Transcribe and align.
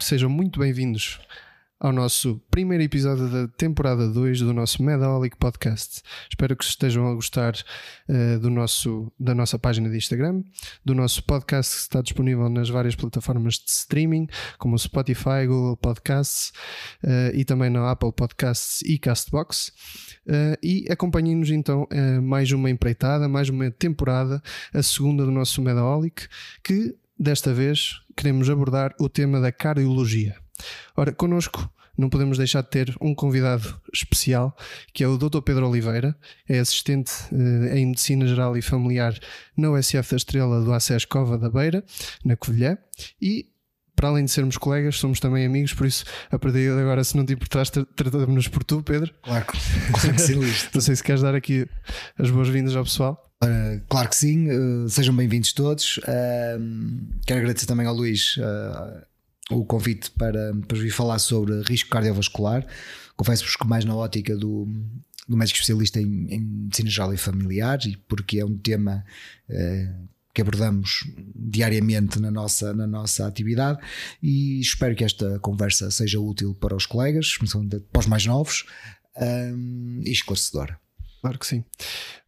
Sejam 0.00 0.28
muito 0.28 0.60
bem-vindos 0.60 1.18
ao 1.80 1.92
nosso 1.92 2.40
primeiro 2.50 2.84
episódio 2.84 3.28
da 3.28 3.48
temporada 3.48 4.08
2 4.08 4.40
do 4.40 4.52
nosso 4.52 4.82
Medaholic 4.82 5.36
Podcast. 5.36 6.02
Espero 6.30 6.56
que 6.56 6.64
estejam 6.64 7.06
a 7.06 7.14
gostar 7.14 7.54
uh, 8.08 8.38
do 8.38 8.48
nosso, 8.48 9.12
da 9.18 9.34
nossa 9.34 9.58
página 9.58 9.90
de 9.90 9.96
Instagram, 9.96 10.42
do 10.84 10.94
nosso 10.94 11.22
podcast 11.24 11.74
que 11.74 11.80
está 11.82 12.00
disponível 12.00 12.48
nas 12.48 12.68
várias 12.68 12.94
plataformas 12.94 13.54
de 13.54 13.70
streaming, 13.70 14.26
como 14.58 14.74
o 14.74 14.78
Spotify, 14.78 15.46
Google 15.46 15.76
Podcasts 15.76 16.52
uh, 17.02 17.34
e 17.34 17.44
também 17.44 17.70
na 17.70 17.90
Apple 17.90 18.12
Podcasts 18.12 18.82
e 18.82 18.98
Castbox. 18.98 19.68
Uh, 20.26 20.56
e 20.62 20.86
acompanhem-nos 20.90 21.50
então 21.50 21.86
mais 22.22 22.50
uma 22.52 22.70
empreitada, 22.70 23.28
mais 23.28 23.48
uma 23.48 23.70
temporada, 23.70 24.42
a 24.72 24.82
segunda 24.82 25.24
do 25.24 25.30
nosso 25.30 25.60
Medaholic, 25.62 26.26
que 26.62 26.94
desta 27.18 27.52
vez 27.52 28.00
queremos 28.16 28.48
abordar 28.50 28.94
o 29.00 29.08
tema 29.08 29.40
da 29.40 29.52
cardiologia. 29.52 30.36
Ora, 30.96 31.12
connosco 31.12 31.70
não 31.96 32.10
podemos 32.10 32.36
deixar 32.36 32.62
de 32.62 32.68
ter 32.68 32.94
um 33.00 33.14
convidado 33.14 33.80
especial, 33.92 34.54
que 34.92 35.02
é 35.02 35.08
o 35.08 35.16
Dr. 35.16 35.40
Pedro 35.40 35.68
Oliveira, 35.68 36.16
é 36.48 36.58
assistente 36.58 37.12
eh, 37.32 37.78
em 37.78 37.86
Medicina 37.86 38.26
Geral 38.26 38.56
e 38.56 38.62
Familiar 38.62 39.18
na 39.56 39.70
USF 39.70 40.10
da 40.10 40.16
Estrela 40.16 40.62
do 40.62 40.72
ACES 40.72 41.06
Cova 41.06 41.38
da 41.38 41.48
Beira, 41.48 41.82
na 42.24 42.36
Covilhã, 42.36 42.76
e 43.20 43.46
para 43.94 44.08
além 44.08 44.26
de 44.26 44.30
sermos 44.30 44.58
colegas, 44.58 44.96
somos 44.96 45.18
também 45.18 45.46
amigos, 45.46 45.72
por 45.72 45.86
isso, 45.86 46.04
a 46.30 46.38
partir 46.38 46.74
de 46.74 46.80
agora, 46.80 47.02
se 47.02 47.16
não 47.16 47.24
te 47.24 47.32
importares, 47.32 47.70
tratamos-nos 47.70 48.46
por 48.46 48.62
tu, 48.62 48.82
Pedro. 48.82 49.12
Claro, 49.22 49.46
claro 49.46 50.14
que 50.14 50.20
sim, 50.20 50.34
não 50.74 50.80
sei 50.82 50.94
se 50.94 51.02
queres 51.02 51.22
dar 51.22 51.34
aqui 51.34 51.66
as 52.18 52.30
boas-vindas 52.30 52.76
ao 52.76 52.84
pessoal. 52.84 53.25
Uh, 53.42 53.84
claro 53.88 54.08
que 54.08 54.16
sim, 54.16 54.48
uh, 54.50 54.88
sejam 54.88 55.14
bem-vindos 55.14 55.52
todos. 55.52 55.98
Uh, 55.98 57.20
quero 57.26 57.40
agradecer 57.40 57.66
também 57.66 57.86
ao 57.86 57.94
Luís 57.94 58.36
o 59.50 59.64
convite 59.64 60.10
para, 60.12 60.54
para 60.66 60.78
vir 60.78 60.90
falar 60.90 61.18
sobre 61.18 61.60
risco 61.62 61.90
cardiovascular. 61.90 62.66
Confesso-vos 63.16 63.56
que 63.56 63.66
mais 63.66 63.84
na 63.84 63.94
ótica 63.94 64.34
do, 64.36 64.66
do 65.28 65.36
médico 65.36 65.56
especialista 65.56 66.00
em, 66.00 66.26
em 66.30 66.40
medicina 66.40 66.90
geral 66.90 67.14
e 67.14 67.16
familiar, 67.16 67.78
e 67.86 67.96
porque 68.08 68.40
é 68.40 68.44
um 68.44 68.56
tema 68.56 69.04
que 70.34 70.42
abordamos 70.42 71.04
diariamente 71.34 72.18
na 72.18 72.30
nossa, 72.30 72.74
na 72.74 72.86
nossa 72.86 73.26
atividade 73.26 73.78
e 74.22 74.60
espero 74.60 74.94
que 74.94 75.04
esta 75.04 75.38
conversa 75.38 75.90
seja 75.90 76.20
útil 76.20 76.54
para 76.54 76.74
os 76.74 76.84
colegas, 76.84 77.38
para 77.92 78.00
os 78.00 78.06
mais 78.06 78.26
novos 78.26 78.66
e 80.04 80.10
esclarecedora. 80.10 80.78
Claro 81.26 81.40
que 81.40 81.46
sim. 81.46 81.64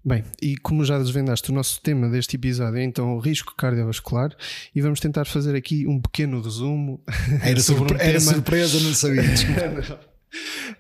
Bem, 0.05 0.25
e 0.43 0.57
como 0.57 0.85
já 0.85 0.99
desvendaste, 0.99 1.53
o 1.53 1.55
nosso 1.55 1.81
tema 1.81 2.09
deste 2.09 2.35
episódio 2.35 2.81
é 2.81 2.83
então 2.83 3.15
o 3.15 3.21
risco 3.21 3.55
cardiovascular 3.57 4.35
e 4.75 4.81
vamos 4.81 4.99
tentar 4.99 5.25
fazer 5.25 5.55
aqui 5.55 5.87
um 5.87 6.01
pequeno 6.01 6.43
resumo. 6.43 7.01
Era, 7.41 7.61
sobre 7.63 7.95
um 7.95 7.97
era 7.97 8.19
surpresa, 8.19 8.81
não 8.81 8.93
sabia. 8.93 9.23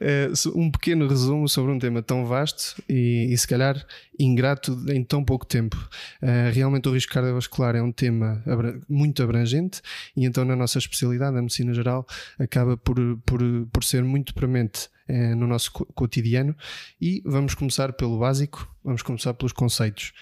É, 0.01 0.31
um 0.55 0.71
pequeno 0.71 1.09
resumo 1.09 1.49
sobre 1.49 1.73
um 1.73 1.79
tema 1.79 2.03
tão 2.03 2.27
vasto 2.27 2.83
e, 2.89 3.29
e 3.31 3.39
se 3.39 3.47
calhar 3.47 3.85
ingrato 4.19 4.79
em 4.91 5.03
tão 5.03 5.25
pouco 5.25 5.47
tempo. 5.47 5.77
Uh, 6.23 6.53
realmente 6.53 6.89
o 6.89 6.93
risco 6.93 7.13
cardiovascular 7.13 7.77
é 7.77 7.83
um 7.83 7.93
tema 7.93 8.43
muito 8.89 9.23
abrangente 9.23 9.81
e 10.17 10.25
então 10.25 10.45
na 10.45 10.57
nossa 10.57 10.79
especialidade, 10.79 11.35
na 11.35 11.43
medicina 11.43 11.73
geral, 11.73 12.07
acaba 12.39 12.77
por, 12.77 12.97
por, 13.25 13.41
por 13.73 13.85
ser 13.85 14.03
muito 14.05 14.35
premente 14.35 14.89
uh, 15.09 15.37
no 15.37 15.47
nosso 15.47 15.73
cotidiano 15.73 16.55
e 17.01 17.23
vamos 17.25 17.55
começar 17.55 17.93
pelo 17.93 18.19
básico, 18.19 18.69
vamos 18.85 19.03
começar 19.03 19.34
pelos 19.34 19.53
conceitos. 19.53 20.12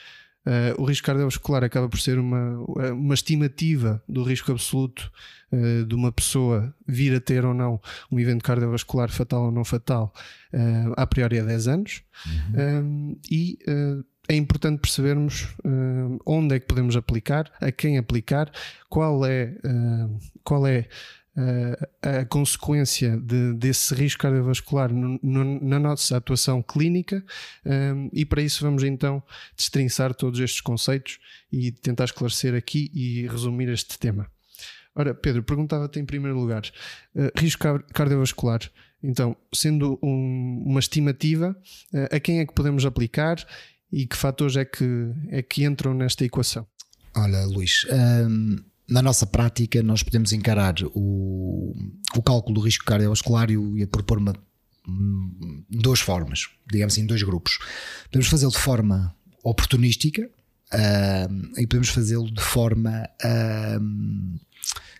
Uh, 0.47 0.81
o 0.81 0.85
risco 0.85 1.05
cardiovascular 1.05 1.65
acaba 1.65 1.89
por 1.89 1.99
ser 1.99 2.21
uma, 2.21 2.65
uma 2.93 3.15
estimativa 3.15 4.01
do 4.09 4.23
risco 4.23 4.53
absoluto 4.53 5.11
uh, 5.51 5.85
de 5.85 5.93
uma 5.93 6.13
pessoa 6.13 6.73
vir 6.87 7.17
a 7.17 7.21
ter 7.21 7.45
ou 7.45 7.53
não 7.53 7.81
um 8.13 8.21
evento 8.21 8.45
cardiovascular 8.45 9.11
fatal 9.11 9.47
ou 9.47 9.51
não 9.51 9.65
fatal 9.65 10.15
uh, 10.55 10.93
a 10.97 11.05
priori 11.05 11.41
há 11.41 11.45
10 11.45 11.69
anos. 11.69 12.03
Uhum. 12.27 13.19
e 13.31 13.59
é 14.29 14.35
importante 14.35 14.81
percebermos 14.81 15.55
onde 16.25 16.57
é 16.57 16.59
que 16.59 16.67
podemos 16.67 16.97
aplicar, 16.97 17.53
a 17.61 17.71
quem 17.71 17.99
aplicar, 17.99 18.51
qual 18.89 19.25
é, 19.25 19.55
qual 20.43 20.67
é 20.67 20.89
a 22.03 22.25
consequência 22.25 23.17
de, 23.19 23.53
desse 23.55 23.95
risco 23.95 24.23
cardiovascular 24.23 24.93
no, 24.93 25.21
no, 25.23 25.61
na 25.61 25.79
nossa 25.79 26.17
atuação 26.17 26.63
clínica 26.63 27.23
um, 27.65 28.09
e 28.11 28.25
para 28.25 28.41
isso 28.41 28.65
vamos 28.65 28.83
então 28.83 29.23
destrinçar 29.55 30.15
todos 30.15 30.41
estes 30.41 30.63
conceitos 30.63 31.19
e 31.53 31.71
tentar 31.71 32.05
esclarecer 32.05 32.55
aqui 32.55 32.91
e 32.95 33.27
resumir 33.27 33.69
este 33.69 33.99
tema. 33.99 34.31
Ora, 34.95 35.15
Pedro, 35.15 35.43
perguntava-te 35.43 36.01
em 36.01 36.07
primeiro 36.07 36.39
lugar, 36.39 36.63
uh, 37.15 37.31
risco 37.39 37.63
cardiovascular, 37.93 38.61
então, 39.03 39.37
sendo 39.53 39.99
um, 40.03 40.65
uma 40.65 40.81
estimativa, 40.81 41.55
uh, 41.93 42.17
a 42.17 42.19
quem 42.19 42.41
é 42.41 42.47
que 42.47 42.55
podemos 42.55 42.87
aplicar 42.87 43.37
e 43.93 44.07
que 44.07 44.17
fatores 44.17 44.57
é 44.57 44.65
que, 44.65 45.13
é 45.29 45.43
que 45.43 45.65
entram 45.65 45.93
nesta 45.93 46.25
equação? 46.25 46.67
Olha, 47.15 47.45
Luís, 47.45 47.87
um 47.91 48.57
na 48.89 49.03
nossa 49.03 49.27
prática, 49.27 49.83
nós 49.83 50.03
podemos 50.03 50.33
encarar 50.33 50.75
o, 50.95 51.75
o 52.15 52.23
cálculo 52.23 52.55
do 52.55 52.61
risco 52.61 52.85
cardiovascular 52.85 53.51
e, 53.51 53.55
e 53.83 53.87
propor 53.87 54.19
uma, 54.19 54.33
duas 55.69 56.01
formas, 56.01 56.49
digamos 56.71 56.95
assim, 56.95 57.07
dois 57.07 57.23
grupos. 57.23 57.59
Podemos 58.05 58.29
fazê-lo 58.29 58.53
de 58.53 58.59
forma 58.59 59.15
oportunística 59.43 60.23
uh, 60.73 61.61
e 61.61 61.67
podemos 61.67 61.89
fazê-lo 61.89 62.31
de 62.31 62.43
forma 62.43 63.09
uh, 63.25 64.41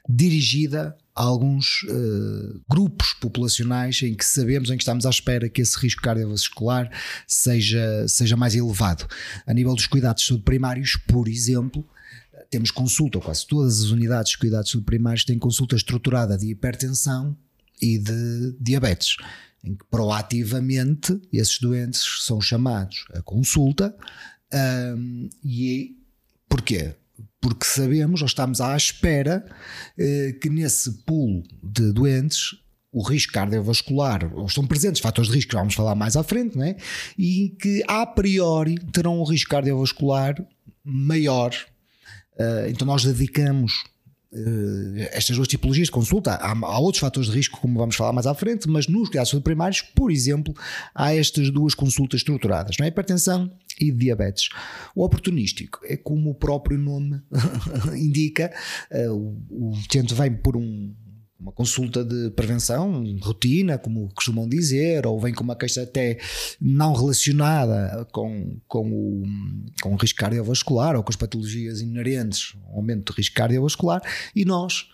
dirigida 0.09 0.97
a 1.15 1.23
alguns 1.23 1.83
uh, 1.85 2.61
grupos 2.69 3.15
populacionais 3.15 4.03
em 4.03 4.15
que 4.15 4.25
sabemos, 4.25 4.71
em 4.71 4.77
que 4.77 4.83
estamos 4.83 5.07
à 5.07 5.11
espera 5.11 5.49
que 5.49 5.63
esse 5.63 5.79
risco 5.79 6.03
cardiovascular 6.03 6.91
seja, 7.27 8.07
seja 8.09 8.37
mais 8.37 8.55
elevado. 8.55 9.07
A 9.47 9.55
nível 9.55 9.75
dos 9.75 9.87
cuidados 9.87 10.23
de 10.23 10.29
saúde 10.29 10.45
primários, 10.45 10.97
por 11.07 11.29
exemplo, 11.29 11.89
temos 12.51 12.71
consulta, 12.71 13.21
quase 13.21 13.47
todas 13.47 13.83
as 13.83 13.91
unidades 13.91 14.33
de 14.33 14.39
cuidados 14.39 14.71
subprimários 14.71 15.25
têm 15.25 15.39
consulta 15.39 15.77
estruturada 15.77 16.37
de 16.37 16.51
hipertensão 16.51 17.37
e 17.81 17.99
de 17.99 18.57
diabetes, 18.61 19.17
em 19.63 19.75
que 19.75 19.85
proativamente 19.91 21.21
esses 21.33 21.59
doentes 21.59 22.03
são 22.23 22.41
chamados 22.41 23.05
a 23.13 23.23
consulta. 23.23 23.95
Um, 24.97 25.29
e 25.45 25.97
porquê? 26.49 26.95
Porque 27.41 27.65
sabemos, 27.65 28.23
ou 28.23 28.27
estamos 28.27 28.61
à 28.61 28.77
espera, 28.77 29.45
eh, 29.99 30.37
que 30.41 30.49
nesse 30.49 30.91
pool 31.05 31.43
de 31.63 31.93
doentes 31.93 32.57
o 32.97 33.03
risco 33.03 33.33
cardiovascular, 33.33 34.33
ou 34.35 34.47
estão 34.47 34.67
presentes 34.67 35.03
fatores 35.03 35.29
de 35.29 35.37
risco 35.37 35.51
que 35.51 35.57
vamos 35.57 35.75
falar 35.75 35.95
mais 35.95 36.17
à 36.17 36.23
frente, 36.23 36.57
né? 36.57 36.77
e 37.19 37.55
que 37.61 37.85
a 37.87 38.07
priori 38.07 38.77
terão 38.91 39.21
um 39.21 39.25
risco 39.25 39.51
cardiovascular 39.51 40.35
maior 40.83 41.53
Uh, 42.39 42.69
então 42.69 42.87
nós 42.87 43.05
dedicamos 43.05 43.73
uh, 44.33 44.99
estas 45.13 45.37
duas 45.37 45.49
tipologias 45.49 45.87
de 45.87 45.93
consulta. 45.93 46.33
Há, 46.33 46.53
há, 46.53 46.79
outros 46.79 47.01
fatores 47.01 47.31
de 47.31 47.35
risco, 47.35 47.61
como 47.61 47.79
vamos 47.79 47.97
falar 47.97 48.13
mais 48.13 48.27
à 48.27 48.35
frente, 48.35 48.69
mas 48.69 48.87
nos 48.87 49.09
cuidados 49.09 49.33
primários, 49.43 49.83
por 49.83 50.11
exemplo, 50.11 50.55
há 50.95 51.15
estas 51.15 51.51
duas 51.51 51.75
consultas 51.75 52.21
estruturadas, 52.21 52.77
não 52.79 52.85
é? 52.85 52.89
hipertensão 52.89 53.51
e 53.81 53.91
diabetes. 53.91 54.49
O 54.95 55.05
oportunístico 55.05 55.81
é 55.85 55.97
como 55.97 56.31
o 56.31 56.35
próprio 56.35 56.79
nome 56.79 57.21
indica, 57.97 58.53
uh, 58.91 59.13
o, 59.13 59.71
o 59.71 59.75
vem 60.15 60.33
por 60.33 60.57
um 60.57 60.95
uma 61.39 61.53
consulta 61.53 62.03
de 62.03 62.31
prevenção, 62.31 63.05
rotina, 63.21 63.79
como 63.79 64.09
costumam 64.15 64.49
dizer, 64.49 65.07
ou 65.07 65.21
vem 65.21 65.35
com 65.35 65.45
uma 65.45 65.57
queixa 65.57 65.83
até 65.83 66.19
não 66.61 66.95
relacionada 66.95 68.07
com, 68.11 68.59
com, 68.67 68.91
o, 68.91 69.23
com 69.83 69.93
o 69.93 69.97
risco 69.97 70.19
cardiovascular 70.19 70.97
ou 70.97 71.03
com 71.03 71.11
as 71.11 71.17
patologias 71.17 71.81
inerentes 71.81 72.55
ao 72.67 72.77
aumento 72.77 73.13
de 73.13 73.19
risco 73.19 73.37
cardiovascular, 73.37 74.01
e 74.35 74.45
nós, 74.45 74.89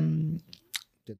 hum, 0.00 0.38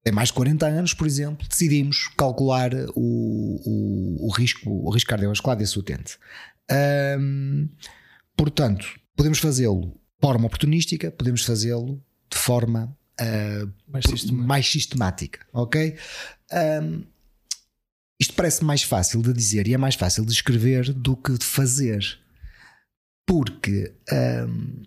tem 0.03 0.13
mais 0.13 0.29
de 0.29 0.35
40 0.35 0.67
anos, 0.67 0.95
por 0.95 1.07
exemplo, 1.07 1.47
decidimos 1.49 2.09
calcular 2.17 2.73
o, 2.95 3.61
o, 3.65 4.27
o 4.27 4.33
risco, 4.33 4.69
o 4.69 4.91
risco 4.91 5.11
cardiovascular 5.11 5.57
desse 5.57 5.79
utente. 5.79 6.19
Hum, 7.21 7.69
portanto, 8.37 8.99
podemos 9.15 9.39
fazê-lo 9.39 9.93
de 9.93 10.27
forma 10.27 10.47
oportunística, 10.47 11.13
podemos 11.13 11.45
fazê-lo 11.45 12.03
de 12.31 12.39
forma 12.39 12.97
uh, 13.21 13.73
mais, 13.87 14.05
sistemática. 14.07 14.47
mais, 14.47 14.67
sistemática. 14.67 15.47
ok? 15.53 15.97
Um, 16.53 17.05
isto 18.21 18.35
parece 18.35 18.65
mais 18.65 18.83
fácil 18.83 19.23
de 19.23 19.33
dizer 19.33 19.67
e 19.67 19.75
é 19.75 19.79
mais 19.79 19.95
fácil 19.95 20.25
de 20.25 20.33
escrever 20.33 20.93
do 20.93 21.17
que 21.17 21.37
de 21.37 21.45
fazer. 21.45 22.19
Porque 23.27 23.95
um, 24.49 24.83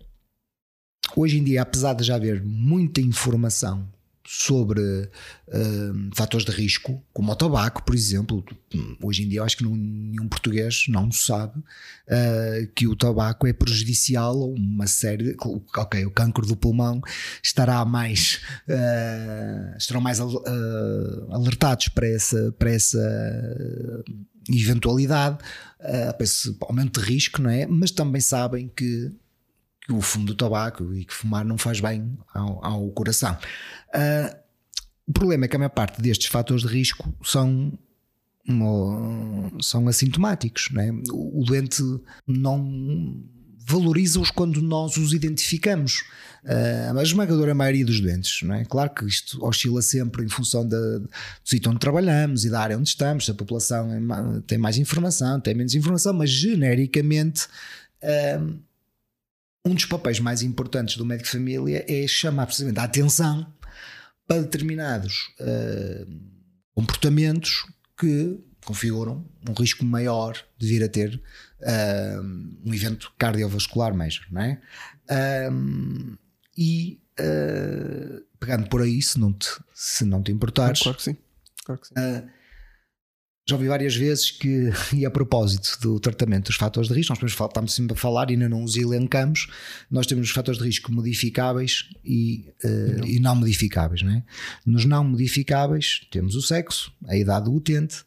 hoje 1.16 1.38
em 1.38 1.44
dia, 1.44 1.62
apesar 1.62 1.94
de 1.94 2.04
já 2.04 2.16
haver 2.16 2.42
muita 2.42 3.00
informação 3.00 3.88
sobre 4.30 4.80
uh, 4.82 6.10
fatores 6.14 6.44
de 6.44 6.52
risco, 6.52 7.02
como 7.14 7.32
o 7.32 7.34
tabaco, 7.34 7.82
por 7.82 7.94
exemplo. 7.94 8.44
Hoje 9.02 9.22
em 9.22 9.28
dia, 9.28 9.40
eu 9.40 9.44
acho 9.44 9.56
que 9.56 9.64
nenhum 9.64 10.28
português 10.28 10.84
não 10.86 11.10
sabe 11.10 11.58
uh, 11.58 12.68
que 12.74 12.86
o 12.86 12.94
tabaco 12.94 13.46
é 13.46 13.54
prejudicial 13.54 14.34
a 14.42 14.44
uma 14.44 14.86
série. 14.86 15.32
De, 15.32 15.36
ok, 15.74 16.04
o 16.04 16.10
cancro 16.10 16.46
do 16.46 16.54
pulmão 16.54 17.00
estará 17.42 17.82
mais. 17.86 18.42
Uh, 18.68 19.78
estarão 19.78 20.02
mais 20.02 20.20
alertados 20.20 21.88
para 21.88 22.06
essa, 22.06 22.52
para 22.58 22.70
essa 22.70 24.04
eventualidade, 24.50 25.38
para 25.78 26.24
esse 26.24 26.54
aumento 26.60 27.00
de 27.00 27.06
risco, 27.06 27.40
não 27.40 27.48
é? 27.48 27.66
Mas 27.66 27.90
também 27.90 28.20
sabem 28.20 28.68
que 28.68 29.10
o 29.90 30.00
fumo 30.00 30.26
do 30.26 30.34
tabaco 30.34 30.94
e 30.94 31.04
que 31.04 31.14
fumar 31.14 31.44
não 31.44 31.56
faz 31.56 31.80
bem 31.80 32.18
ao, 32.34 32.64
ao 32.64 32.90
coração. 32.90 33.36
Uh, 33.94 34.36
o 35.06 35.12
problema 35.12 35.46
é 35.46 35.48
que 35.48 35.56
a 35.56 35.58
maior 35.58 35.70
parte 35.70 36.02
destes 36.02 36.26
fatores 36.26 36.62
de 36.62 36.68
risco 36.68 37.14
são 37.24 37.72
são 39.60 39.86
assintomáticos, 39.88 40.70
não 40.72 40.80
é? 40.80 40.90
O 41.12 41.44
doente 41.44 41.82
não 42.26 43.22
valoriza-os 43.66 44.30
quando 44.30 44.62
nós 44.62 44.96
os 44.96 45.12
identificamos. 45.12 46.02
Uh, 46.42 46.98
a 46.98 47.02
esmagadora 47.02 47.54
maioria 47.54 47.84
dos 47.84 48.00
doentes, 48.00 48.40
não 48.42 48.54
é? 48.54 48.64
Claro 48.64 48.90
que 48.94 49.04
isto 49.04 49.44
oscila 49.44 49.82
sempre 49.82 50.24
em 50.24 50.28
função 50.28 50.66
da, 50.66 50.98
do 50.98 51.10
sítio 51.44 51.70
onde 51.70 51.80
trabalhamos 51.80 52.46
e 52.46 52.50
da 52.50 52.60
área 52.60 52.78
onde 52.78 52.88
estamos, 52.88 53.26
se 53.26 53.30
a 53.30 53.34
população 53.34 53.92
é, 53.92 54.40
tem 54.46 54.56
mais 54.56 54.78
informação, 54.78 55.38
tem 55.38 55.54
menos 55.54 55.74
informação, 55.74 56.14
mas 56.14 56.30
genericamente. 56.30 57.46
Uh, 58.02 58.66
um 59.68 59.74
dos 59.74 59.84
papéis 59.84 60.18
mais 60.18 60.42
importantes 60.42 60.96
do 60.96 61.04
médico 61.04 61.26
de 61.26 61.32
família 61.32 61.84
é 61.88 62.06
chamar 62.06 62.46
precisamente 62.46 62.78
a 62.78 62.84
atenção 62.84 63.52
para 64.26 64.42
determinados 64.42 65.30
uh, 65.40 66.06
comportamentos 66.74 67.66
que 67.98 68.38
configuram 68.64 69.26
um 69.48 69.52
risco 69.52 69.84
maior 69.84 70.36
de 70.56 70.66
vir 70.66 70.82
a 70.84 70.88
ter 70.88 71.20
uh, 71.60 72.22
um 72.64 72.74
evento 72.74 73.12
cardiovascular 73.18 73.94
major, 73.94 74.26
não 74.30 74.42
é? 74.42 74.60
Um, 75.50 76.16
e 76.56 77.00
uh, 77.20 78.22
pegando 78.38 78.68
por 78.68 78.82
aí, 78.82 79.00
se 79.00 79.18
não 79.18 79.32
te, 79.32 79.48
se 79.74 80.04
não 80.04 80.22
te 80.22 80.32
importares, 80.32 80.80
claro 80.80 80.96
que 80.96 81.04
sim. 81.04 81.16
Claro 81.64 81.80
que 81.80 81.88
sim. 81.88 81.94
Já 83.48 83.56
ouvi 83.56 83.66
várias 83.66 83.96
vezes 83.96 84.30
que, 84.30 84.70
e 84.94 85.06
a 85.06 85.10
propósito 85.10 85.78
do 85.80 85.98
tratamento 85.98 86.48
dos 86.48 86.56
fatores 86.56 86.88
de 86.88 86.94
risco, 86.94 87.14
nós 87.18 87.32
estamos 87.32 87.72
sempre 87.72 87.94
a 87.94 87.96
falar 87.96 88.28
e 88.28 88.34
ainda 88.34 88.46
não 88.46 88.62
os 88.62 88.76
elencamos, 88.76 89.48
nós 89.90 90.06
temos 90.06 90.28
os 90.28 90.34
fatores 90.34 90.60
de 90.60 90.66
risco 90.66 90.92
modificáveis 90.92 91.88
e, 92.04 92.52
uh, 92.62 92.98
não. 92.98 93.06
e 93.06 93.18
não 93.18 93.34
modificáveis. 93.34 94.02
Não 94.02 94.12
é? 94.12 94.22
Nos 94.66 94.84
não 94.84 95.02
modificáveis 95.02 96.06
temos 96.10 96.34
o 96.34 96.42
sexo, 96.42 96.92
a 97.06 97.16
idade 97.16 97.46
do 97.46 97.54
utente, 97.54 98.04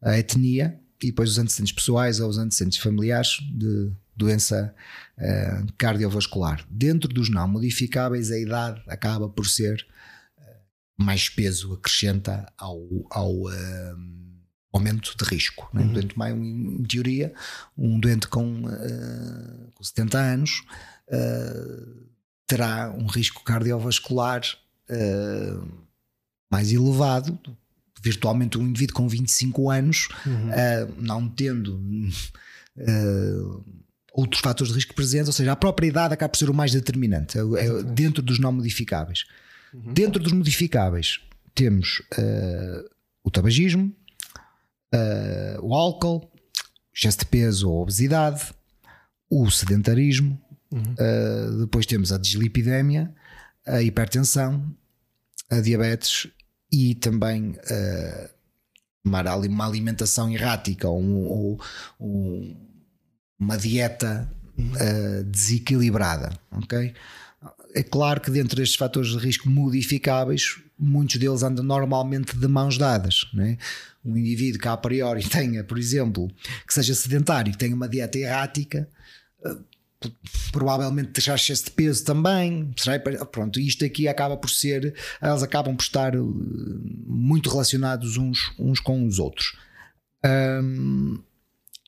a 0.00 0.18
etnia 0.18 0.80
e 1.02 1.08
depois 1.08 1.32
os 1.32 1.38
antecedentes 1.38 1.72
pessoais 1.72 2.18
ou 2.18 2.30
os 2.30 2.38
antecedentes 2.38 2.78
familiares 2.78 3.40
de 3.52 3.92
doença 4.16 4.74
uh, 5.18 5.72
cardiovascular. 5.76 6.64
Dentro 6.70 7.12
dos 7.12 7.28
não 7.28 7.46
modificáveis, 7.46 8.30
a 8.30 8.38
idade 8.38 8.80
acaba 8.86 9.28
por 9.28 9.46
ser 9.46 9.86
uh, 10.38 11.04
mais 11.04 11.28
peso, 11.28 11.74
acrescenta 11.74 12.50
ao. 12.56 12.80
ao 13.10 13.34
aumento 14.78 15.14
de 15.16 15.24
risco. 15.24 15.68
Né? 15.72 15.82
Uhum. 15.82 15.88
Um 15.88 15.92
doente 15.92 16.18
mais, 16.18 16.36
em 16.36 16.82
teoria, 16.84 17.34
um 17.76 18.00
doente 18.00 18.28
com, 18.28 18.64
uh, 18.64 19.72
com 19.74 19.84
70 19.84 20.18
anos 20.18 20.62
uh, 21.08 22.08
terá 22.46 22.90
um 22.96 23.06
risco 23.06 23.42
cardiovascular 23.44 24.42
uh, 24.90 25.68
mais 26.50 26.72
elevado, 26.72 27.38
virtualmente 28.00 28.56
um 28.56 28.66
indivíduo 28.66 28.96
com 28.96 29.08
25 29.08 29.70
anos, 29.70 30.08
uhum. 30.24 30.48
não 30.98 31.28
tendo 31.28 31.78
outros 34.14 34.40
fatores 34.40 34.72
de 34.72 34.78
risco 34.78 34.94
presentes, 34.94 35.26
ou 35.26 35.32
seja, 35.32 35.52
a 35.52 35.56
própria 35.56 35.88
idade 35.88 36.14
acaba 36.14 36.30
por 36.30 36.38
ser 36.38 36.48
o 36.48 36.54
mais 36.54 36.72
determinante, 36.72 37.36
é, 37.36 37.40
é 37.40 37.82
dentro 37.82 38.22
dos 38.22 38.38
não 38.38 38.52
modificáveis. 38.52 39.26
Uhum. 39.74 39.92
Dentro 39.92 40.22
dos 40.22 40.32
modificáveis 40.32 41.20
temos 41.54 42.00
o 43.22 43.30
tabagismo, 43.30 43.94
uh, 44.94 45.60
o 45.66 45.74
álcool, 45.74 46.30
excesso 46.94 47.18
de 47.18 47.26
peso 47.26 47.70
ou 47.70 47.82
obesidade, 47.82 48.52
o 49.30 49.50
sedentarismo, 49.50 50.40
uhum. 50.70 50.80
uh, 50.80 51.60
depois 51.60 51.86
temos 51.86 52.12
a 52.12 52.18
dislipidemia, 52.18 53.14
a 53.66 53.82
hipertensão, 53.82 54.74
a 55.50 55.60
diabetes 55.60 56.28
e 56.72 56.94
também 56.94 57.50
uh, 57.50 58.30
uma 59.04 59.66
alimentação 59.66 60.30
errática 60.30 60.88
ou, 60.88 61.02
ou, 61.02 61.60
ou 61.98 62.56
uma 63.38 63.56
dieta 63.56 64.30
uh, 64.58 65.24
desequilibrada, 65.24 66.30
ok? 66.50 66.94
É 67.74 67.82
claro 67.82 68.20
que 68.20 68.30
dentro 68.30 68.56
destes 68.56 68.76
fatores 68.76 69.10
de 69.10 69.18
risco 69.18 69.48
modificáveis, 69.48 70.60
muitos 70.78 71.16
deles 71.16 71.42
andam 71.42 71.64
normalmente 71.64 72.36
de 72.36 72.46
mãos 72.46 72.78
dadas. 72.78 73.28
Né? 73.34 73.58
Um 74.04 74.16
indivíduo 74.16 74.60
que 74.60 74.68
a 74.68 74.76
priori 74.76 75.26
tenha, 75.28 75.64
por 75.64 75.78
exemplo, 75.78 76.28
que 76.66 76.72
seja 76.72 76.94
sedentário, 76.94 77.52
que 77.52 77.58
tenha 77.58 77.74
uma 77.74 77.88
dieta 77.88 78.18
errática, 78.18 78.88
eh, 79.44 79.56
provavelmente 80.52 81.10
deixar 81.10 81.34
excesso 81.34 81.64
de 81.64 81.70
peso 81.72 82.04
também. 82.04 82.72
Pronto, 83.32 83.58
isto 83.58 83.84
aqui 83.84 84.06
acaba 84.06 84.36
por 84.36 84.50
ser, 84.50 84.94
elas 85.20 85.42
acabam 85.42 85.76
por 85.76 85.82
estar 85.82 86.14
eh, 86.14 86.18
muito 86.18 87.50
relacionados 87.50 88.16
uns, 88.16 88.52
uns 88.58 88.80
com 88.80 89.04
os 89.06 89.18
outros. 89.18 89.56
Um, 90.24 91.22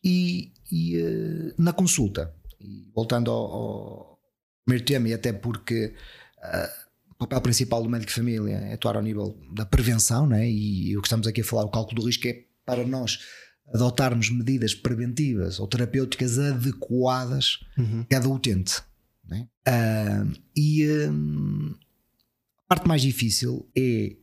e, 0.03 0.53
e 0.71 0.99
uh, 1.03 1.55
na 1.59 1.73
consulta, 1.73 2.33
voltando 2.95 3.31
ao, 3.31 3.53
ao 3.53 4.21
primeiro 4.65 4.85
tema, 4.85 5.09
e 5.09 5.15
até 5.15 5.33
porque 5.33 5.95
uh, 6.39 6.90
o 7.21 7.27
papel 7.27 7.41
principal 7.43 7.83
do 7.83 7.91
médico 7.91 8.09
de 8.09 8.17
família 8.17 8.55
é 8.55 8.73
atuar 8.73 8.97
ao 8.97 9.03
nível 9.03 9.39
da 9.53 9.67
prevenção, 9.67 10.27
né? 10.27 10.51
e 10.51 10.97
o 10.97 11.03
que 11.03 11.07
estamos 11.07 11.27
aqui 11.27 11.43
a 11.43 11.45
falar, 11.45 11.65
o 11.65 11.71
cálculo 11.71 12.01
do 12.01 12.07
risco, 12.07 12.27
é 12.27 12.45
para 12.65 12.87
nós 12.87 13.19
adotarmos 13.75 14.31
medidas 14.31 14.75
preventivas 14.75 15.61
ou 15.61 15.69
terapêuticas 15.69 16.39
adequadas 16.39 17.59
uhum. 17.77 18.01
a 18.01 18.05
cada 18.07 18.27
utente. 18.27 18.83
Né? 19.29 19.47
Uh, 19.69 20.33
e 20.57 20.89
um, 21.09 21.75
a 22.65 22.75
parte 22.75 22.89
mais 22.89 23.03
difícil 23.03 23.69
é 23.77 24.17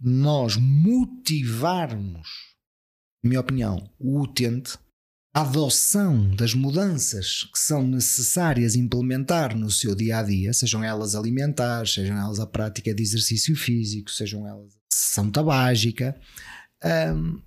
nós 0.00 0.56
motivarmos, 0.56 2.28
na 3.22 3.28
minha 3.28 3.40
opinião, 3.40 3.88
o 3.96 4.20
utente 4.20 4.76
adoção 5.32 6.28
das 6.34 6.54
mudanças 6.54 7.44
que 7.52 7.58
são 7.58 7.86
necessárias 7.86 8.74
implementar 8.74 9.56
no 9.56 9.70
seu 9.70 9.94
dia 9.94 10.18
a 10.18 10.22
dia, 10.22 10.52
sejam 10.52 10.82
elas 10.82 11.14
alimentares, 11.14 11.94
sejam 11.94 12.16
elas 12.16 12.40
a 12.40 12.46
prática 12.46 12.92
de 12.92 13.02
exercício 13.02 13.54
físico, 13.54 14.10
sejam 14.10 14.46
elas 14.46 14.72
a 14.74 14.78
sessão 14.92 15.30
tabágica, 15.30 16.18
um, 17.14 17.40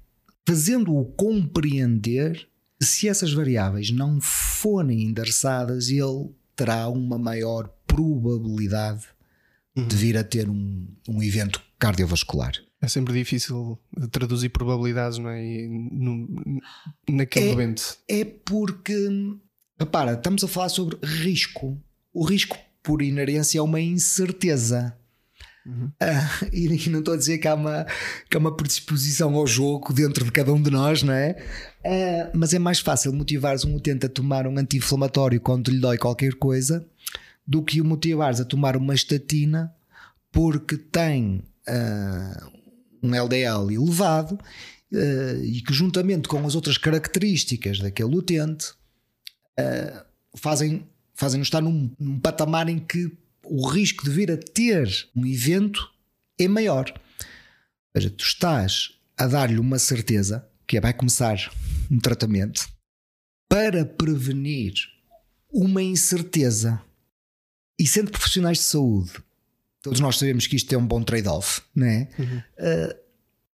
fazendo-o 0.47 1.05
compreender 1.13 2.47
que 2.79 2.85
se 2.85 3.07
essas 3.07 3.33
variáveis 3.33 3.91
não 3.91 4.19
forem 4.21 5.03
endereçadas, 5.03 5.89
ele 5.89 6.33
terá 6.55 6.87
uma 6.87 7.17
maior 7.17 7.69
probabilidade 7.85 9.07
uhum. 9.75 9.87
de 9.87 9.95
vir 9.95 10.17
a 10.17 10.23
ter 10.23 10.49
um, 10.49 10.87
um 11.07 11.21
evento 11.21 11.61
cardiovascular. 11.77 12.53
É 12.83 12.87
sempre 12.89 13.13
difícil 13.13 13.79
traduzir 14.11 14.49
probabilidades 14.49 15.17
não 15.17 15.29
é? 15.29 15.41
E 15.41 15.67
no, 15.69 16.27
naquele 17.09 17.47
é, 17.47 17.51
momento. 17.51 17.97
É 18.09 18.25
porque, 18.25 18.93
repara, 19.79 20.15
estamos 20.15 20.43
a 20.43 20.49
falar 20.49 20.67
sobre 20.67 20.97
risco. 21.01 21.81
O 22.13 22.25
risco, 22.25 22.57
por 22.83 23.01
inerência, 23.01 23.59
é 23.59 23.61
uma 23.61 23.79
incerteza. 23.79 24.93
Uhum. 25.65 25.89
Ah, 25.97 26.29
e, 26.51 26.89
não 26.89 26.99
estou 26.99 27.13
a 27.13 27.17
dizer 27.17 27.37
que 27.37 27.47
há, 27.47 27.55
uma, 27.55 27.87
que 28.29 28.35
há 28.35 28.39
uma 28.41 28.53
predisposição 28.53 29.33
ao 29.35 29.47
jogo 29.47 29.93
dentro 29.93 30.25
de 30.25 30.31
cada 30.33 30.51
um 30.51 30.61
de 30.61 30.69
nós, 30.69 31.03
não 31.03 31.13
é? 31.13 31.41
Ah, 31.85 32.31
mas 32.33 32.53
é 32.53 32.59
mais 32.59 32.81
fácil 32.81 33.13
motivares 33.13 33.63
um 33.63 33.77
utente 33.77 34.07
a 34.07 34.09
tomar 34.09 34.45
um 34.45 34.57
anti-inflamatório 34.57 35.39
quando 35.39 35.71
lhe 35.71 35.79
dói 35.79 35.97
qualquer 35.97 36.33
coisa 36.33 36.85
do 37.47 37.63
que 37.63 37.79
o 37.79 37.85
motivares 37.85 38.41
a 38.41 38.45
tomar 38.45 38.75
uma 38.75 38.93
estatina 38.93 39.73
porque 40.33 40.75
tem 40.75 41.45
uh, 41.69 42.62
um 43.03 43.13
LDL 43.13 43.72
elevado 43.72 44.39
uh, 44.91 45.43
e 45.43 45.62
que, 45.62 45.74
juntamente 45.74 46.27
com 46.27 46.45
as 46.45 46.55
outras 46.55 46.77
características 46.77 47.79
daquele 47.79 48.15
utente, 48.15 48.72
uh, 49.60 50.05
fazem, 50.36 50.88
fazem-nos 51.13 51.48
estar 51.48 51.62
num, 51.62 51.91
num 52.00 52.19
patamar 52.19 52.69
em 52.69 52.79
que 52.79 53.12
o 53.43 53.67
risco 53.67 54.05
de 54.05 54.10
vir 54.10 54.31
a 54.31 54.38
ter 54.38 55.10
um 55.15 55.25
evento 55.25 55.91
é 56.39 56.48
maior. 56.48 56.86
Ou 56.89 58.01
seja, 58.01 58.10
tu 58.10 58.24
estás 58.24 58.93
a 59.17 59.27
dar-lhe 59.27 59.60
uma 59.60 59.77
certeza 59.77 60.48
que 60.65 60.77
é 60.77 60.81
vai 60.81 60.93
começar 60.93 61.38
um 61.91 62.00
tratamento 62.00 62.67
para 63.50 63.86
prevenir 63.86 64.74
uma 65.51 65.83
incerteza. 65.83 66.81
E 67.77 67.86
sendo 67.86 68.12
profissionais 68.12 68.60
de 68.60 68.63
saúde, 68.63 69.12
todos 69.83 69.99
nós 69.99 70.17
sabemos 70.17 70.47
que 70.47 70.55
isto 70.55 70.73
é 70.73 70.77
um 70.77 70.87
bom 70.87 71.03
trade-off, 71.03 71.61
não 71.75 71.85
é? 71.85 72.07
Uhum. 72.17 72.37
Uh, 72.37 73.03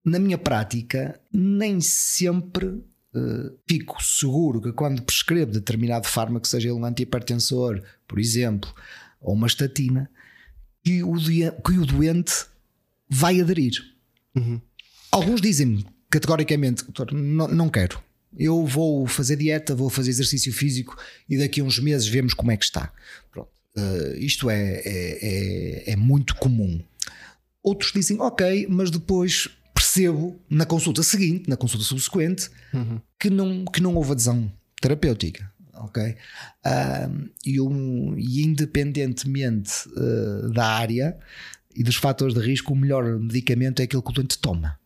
na 0.04 0.20
minha 0.20 0.38
prática, 0.38 1.20
nem 1.32 1.80
sempre 1.82 2.66
uh, 2.68 3.58
fico 3.68 4.04
seguro 4.04 4.62
que 4.62 4.74
quando 4.74 5.02
prescrevo 5.02 5.54
determinado 5.54 6.06
fármaco, 6.06 6.46
seja 6.46 6.68
ele 6.68 6.78
um 6.78 6.86
antihipertensor, 6.86 7.82
por 8.06 8.20
exemplo, 8.20 8.72
ou 9.22 9.34
uma 9.34 9.48
estatina, 9.48 10.12
que 10.84 11.02
o, 11.02 11.16
que 11.16 11.78
o 11.80 11.86
doente 11.86 12.46
vai 13.10 13.40
aderir. 13.40 13.82
Uhum. 14.36 14.62
Alguns 15.10 15.40
dizem-me 15.40 15.86
categoricamente, 16.10 16.84
doutor, 16.84 17.14
não, 17.14 17.48
não 17.48 17.70
quero. 17.70 18.04
Eu 18.38 18.66
vou 18.66 19.08
fazer 19.08 19.38
dieta, 19.38 19.74
vou 19.74 19.90
fazer 19.90 20.10
exercício 20.10 20.52
físico 20.52 20.98
e 21.30 21.38
daqui 21.38 21.62
a 21.62 21.64
uns 21.64 21.80
meses 21.80 22.06
vemos 22.06 22.34
como 22.34 22.52
é 22.52 22.58
que 22.58 22.66
está. 22.66 22.92
Pronto. 23.32 23.50
Uh, 23.78 24.18
isto 24.18 24.50
é, 24.50 24.82
é, 24.84 25.20
é, 25.86 25.92
é, 25.92 25.96
muito 25.96 26.36
comum. 26.36 26.82
Outros 27.62 27.92
dizem, 27.92 28.20
ok, 28.20 28.66
mas 28.68 28.90
depois 28.90 29.50
percebo 29.74 30.40
na 30.50 30.66
consulta 30.66 31.04
seguinte, 31.04 31.48
na 31.48 31.56
consulta 31.56 31.86
subsequente, 31.86 32.50
uhum. 32.74 33.00
que, 33.20 33.30
não, 33.30 33.66
que 33.66 33.80
não 33.82 33.96
houve 33.96 34.14
adesão 34.14 34.52
terapêutica. 34.82 35.52
Ok? 35.76 36.04
Uh, 36.66 37.30
e, 37.46 37.62
um, 37.62 38.18
e 38.18 38.44
independentemente 38.44 39.72
uh, 39.90 40.50
da 40.52 40.66
área 40.66 41.16
e 41.76 41.84
dos 41.84 41.96
fatores 41.98 42.34
de 42.34 42.40
risco, 42.40 42.74
o 42.74 42.76
melhor 42.76 43.20
medicamento 43.20 43.80
é 43.80 43.84
aquele 43.84 44.02
que 44.02 44.10
o 44.10 44.14
doente 44.14 44.40
toma. 44.40 44.80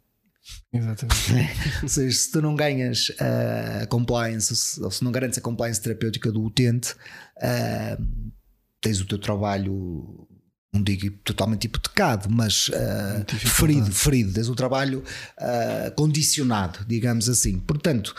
Exatamente. 0.73 1.53
ou 1.83 1.87
seja, 1.87 2.17
se 2.17 2.31
tu 2.31 2.41
não 2.41 2.55
ganhas 2.55 3.11
a 3.19 3.83
uh, 3.83 3.87
compliance, 3.87 4.81
ou 4.81 4.91
se 4.91 5.01
não 5.01 5.11
garantes 5.13 5.37
a 5.37 5.41
compliance 5.41 5.81
terapêutica 5.81 6.29
do 6.29 6.43
utente, 6.43 6.93
uh, 7.37 8.31
tens 8.81 8.99
o 8.99 9.05
teu 9.05 9.17
trabalho, 9.17 10.27
não 10.73 10.81
digo 10.81 11.11
totalmente 11.23 11.65
hipotecado, 11.65 12.29
mas 12.29 12.69
uh, 12.69 13.37
ferido, 13.37 13.91
ferido, 13.91 14.33
tens 14.33 14.49
o 14.49 14.55
trabalho 14.55 15.03
uh, 15.39 15.91
condicionado, 15.95 16.83
digamos 16.85 17.29
assim. 17.29 17.59
Portanto, 17.59 18.15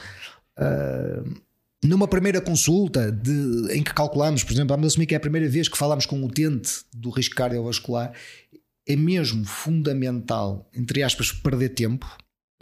numa 1.85 2.07
primeira 2.07 2.40
consulta 2.40 3.11
de, 3.11 3.73
em 3.73 3.83
que 3.83 3.92
calculamos, 3.92 4.45
por 4.45 4.52
exemplo, 4.52 4.76
vamos 4.76 4.92
assumir 4.92 5.07
que 5.07 5.14
é 5.14 5.16
a 5.16 5.21
primeira 5.21 5.49
vez 5.49 5.69
que 5.69 5.76
falamos 5.76 6.07
com 6.07 6.21
o 6.21 6.26
utente 6.26 6.85
do 6.92 7.11
risco 7.11 7.35
cardiovascular, 7.35 8.12
é 8.87 8.97
mesmo 8.97 9.45
fundamental, 9.45 10.69
entre 10.75 11.02
aspas, 11.02 11.33
perder 11.33 11.71
tempo. 11.71 12.07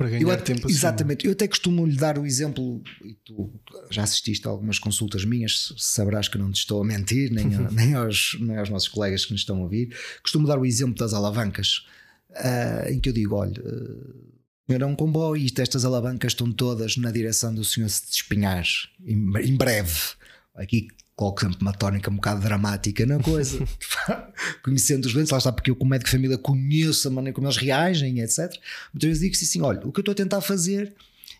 Para 0.00 0.08
ganhar 0.08 0.22
eu 0.22 0.42
tempo 0.42 0.66
assim. 0.66 0.74
Exatamente. 0.74 1.26
Eu 1.26 1.32
até 1.32 1.46
costumo 1.46 1.84
lhe 1.84 1.94
dar 1.94 2.16
o 2.16 2.24
exemplo, 2.24 2.82
e 3.04 3.12
tu 3.22 3.52
já 3.90 4.02
assististe 4.02 4.48
a 4.48 4.50
algumas 4.50 4.78
consultas 4.78 5.26
minhas, 5.26 5.74
saberás 5.76 6.26
que 6.26 6.38
não 6.38 6.50
te 6.50 6.56
estou 6.56 6.80
a 6.80 6.84
mentir, 6.86 7.30
nem, 7.30 7.54
a, 7.54 7.68
nem, 7.70 7.92
aos, 7.92 8.34
nem 8.40 8.56
aos 8.56 8.70
nossos 8.70 8.88
colegas 8.88 9.26
que 9.26 9.32
nos 9.32 9.42
estão 9.42 9.58
a 9.58 9.60
ouvir. 9.60 9.94
Costumo 10.22 10.46
dar 10.46 10.58
o 10.58 10.64
exemplo 10.64 10.94
das 10.94 11.12
alavancas, 11.12 11.84
uh, 12.30 12.90
em 12.90 12.98
que 12.98 13.10
eu 13.10 13.12
digo: 13.12 13.34
olha, 13.34 13.60
uh, 13.60 14.72
era 14.72 14.86
um 14.86 14.96
comboio 14.96 15.42
e 15.42 15.52
estas 15.60 15.84
alavancas 15.84 16.32
estão 16.32 16.50
todas 16.50 16.96
na 16.96 17.10
direção 17.10 17.54
do 17.54 17.62
senhor 17.62 17.90
se 17.90 18.06
despinhar 18.08 18.64
em, 19.04 19.18
em 19.42 19.54
breve. 19.54 20.14
Aqui 20.54 20.88
coloco 21.20 21.42
sempre 21.42 21.58
uma 21.60 21.72
tónica 21.74 22.10
um 22.10 22.14
bocado 22.14 22.40
dramática 22.40 23.04
na 23.04 23.22
coisa, 23.22 23.58
conhecendo 24.64 25.04
os 25.04 25.12
doentes, 25.12 25.30
lá 25.30 25.36
está, 25.36 25.52
porque 25.52 25.70
eu, 25.70 25.76
como 25.76 25.90
médico 25.90 26.08
de 26.08 26.16
família, 26.16 26.38
conheço 26.38 27.08
a 27.08 27.10
maneira 27.10 27.34
como 27.34 27.46
eles 27.46 27.58
reagem, 27.58 28.20
etc. 28.20 28.50
Muitas 28.92 29.08
vezes 29.08 29.20
digo 29.20 29.34
assim: 29.34 29.60
olha, 29.60 29.86
o 29.86 29.92
que 29.92 30.00
eu 30.00 30.02
estou 30.02 30.12
a 30.12 30.16
tentar 30.16 30.40
fazer 30.40 30.94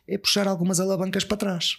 é 0.07 0.19
puxar 0.19 0.47
algumas 0.47 0.81
alavancas 0.81 1.25
para 1.25 1.39
trás. 1.39 1.79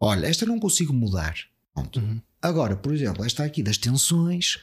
Olha, 0.00 0.26
esta 0.26 0.44
não 0.44 0.58
consigo 0.58 0.92
mudar. 0.92 1.36
Uhum. 1.76 2.20
Agora, 2.42 2.76
por 2.76 2.92
exemplo, 2.92 3.24
esta 3.24 3.44
aqui 3.44 3.62
das 3.62 3.78
tensões, 3.78 4.58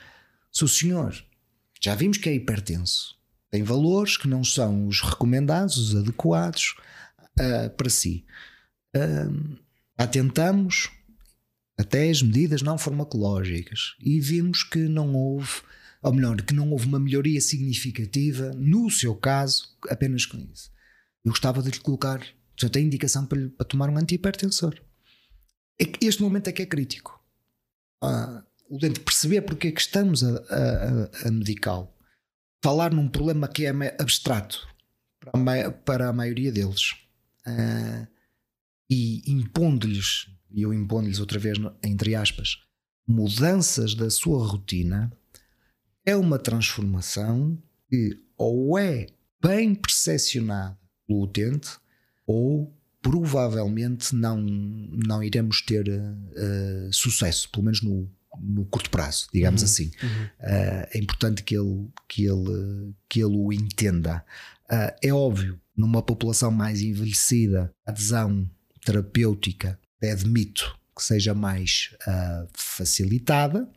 se 0.52 0.64
o 0.64 0.68
senhor 0.68 1.16
já 1.82 1.96
vimos 1.96 2.18
que 2.18 2.28
é 2.28 2.34
hipertenso, 2.34 3.16
tem 3.50 3.64
valores 3.64 4.18
que 4.18 4.28
não 4.28 4.44
são 4.44 4.88
os 4.88 5.00
recomendados, 5.00 5.78
os 5.78 5.96
adequados 5.96 6.76
uh, 7.40 7.70
para 7.70 7.90
si. 7.90 8.26
Uh, 8.94 9.58
atentamos, 9.98 10.90
até 11.78 12.10
as 12.10 12.22
medidas 12.22 12.62
não 12.62 12.78
farmacológicas 12.78 13.96
e 14.00 14.20
vimos 14.20 14.64
que 14.64 14.80
não 14.88 15.14
houve, 15.14 15.62
ou 16.02 16.14
melhor, 16.14 16.42
que 16.42 16.54
não 16.54 16.72
houve 16.72 16.88
uma 16.88 17.00
melhoria 17.00 17.42
significativa 17.42 18.52
no 18.56 18.90
seu 18.90 19.16
caso 19.16 19.76
apenas 19.90 20.26
com 20.26 20.38
isso. 20.38 20.72
Eu 21.24 21.32
gostava 21.32 21.62
de 21.62 21.72
lhe 21.72 21.80
colocar, 21.80 22.26
já 22.60 22.70
tem 22.70 22.86
indicação 22.86 23.26
para, 23.26 23.50
para 23.50 23.66
tomar 23.66 23.90
um 23.90 23.98
antihipertensor. 23.98 24.80
É 25.80 25.86
este 26.02 26.22
momento 26.22 26.48
é 26.48 26.54
que 26.54 26.62
é 26.62 26.66
crítico. 26.66 27.20
Ah, 28.02 28.44
o 28.70 28.78
dente 28.78 29.00
perceber 29.00 29.42
porque 29.42 29.68
é 29.68 29.72
que 29.72 29.82
estamos 29.82 30.24
a, 30.24 30.38
a, 30.50 31.28
a 31.28 31.32
medicá-lo. 31.32 31.90
Falar 32.64 32.94
num 32.94 33.10
problema 33.10 33.48
que 33.48 33.66
é 33.66 33.70
abstrato 34.00 34.68
para 35.20 35.68
a, 35.68 35.72
para 35.72 36.10
a 36.10 36.14
maioria 36.14 36.52
deles. 36.52 36.96
Ah, 37.46 38.08
e 38.90 39.24
impondo-lhes 39.26 40.28
e 40.56 40.62
eu 40.62 40.74
impondo-lhes 40.74 41.20
outra 41.20 41.38
vez, 41.38 41.58
entre 41.84 42.16
aspas, 42.16 42.62
mudanças 43.06 43.94
da 43.94 44.10
sua 44.10 44.48
rotina, 44.48 45.12
é 46.06 46.16
uma 46.16 46.40
transformação 46.40 47.62
que 47.90 48.18
ou 48.38 48.80
é 48.80 49.08
bem 49.42 49.76
percepcionada 49.76 50.78
pelo 51.06 51.24
utente 51.24 51.78
ou 52.26 52.74
provavelmente 53.02 54.16
não, 54.16 54.42
não 54.42 55.22
iremos 55.22 55.62
ter 55.62 55.88
uh, 55.90 56.92
sucesso, 56.92 57.50
pelo 57.52 57.66
menos 57.66 57.82
no, 57.82 58.10
no 58.40 58.66
curto 58.66 58.90
prazo, 58.90 59.28
digamos 59.34 59.62
uhum, 59.62 59.66
assim. 59.66 59.92
Uhum. 60.02 60.26
Uh, 60.40 60.88
é 60.90 60.98
importante 60.98 61.44
que 61.44 61.56
ele, 61.56 61.88
que 62.08 62.26
ele, 62.26 62.94
que 63.10 63.20
ele 63.20 63.36
o 63.36 63.52
entenda. 63.54 64.26
Uh, 64.72 64.96
é 65.04 65.14
óbvio, 65.14 65.60
numa 65.76 66.02
população 66.02 66.50
mais 66.50 66.82
envelhecida, 66.82 67.72
a 67.86 67.92
adesão 67.92 68.50
terapêutica 68.84 69.80
admito 70.12 70.78
que 70.96 71.04
seja 71.04 71.34
mais 71.34 71.96
uh, 72.08 72.48
facilitada, 72.54 73.70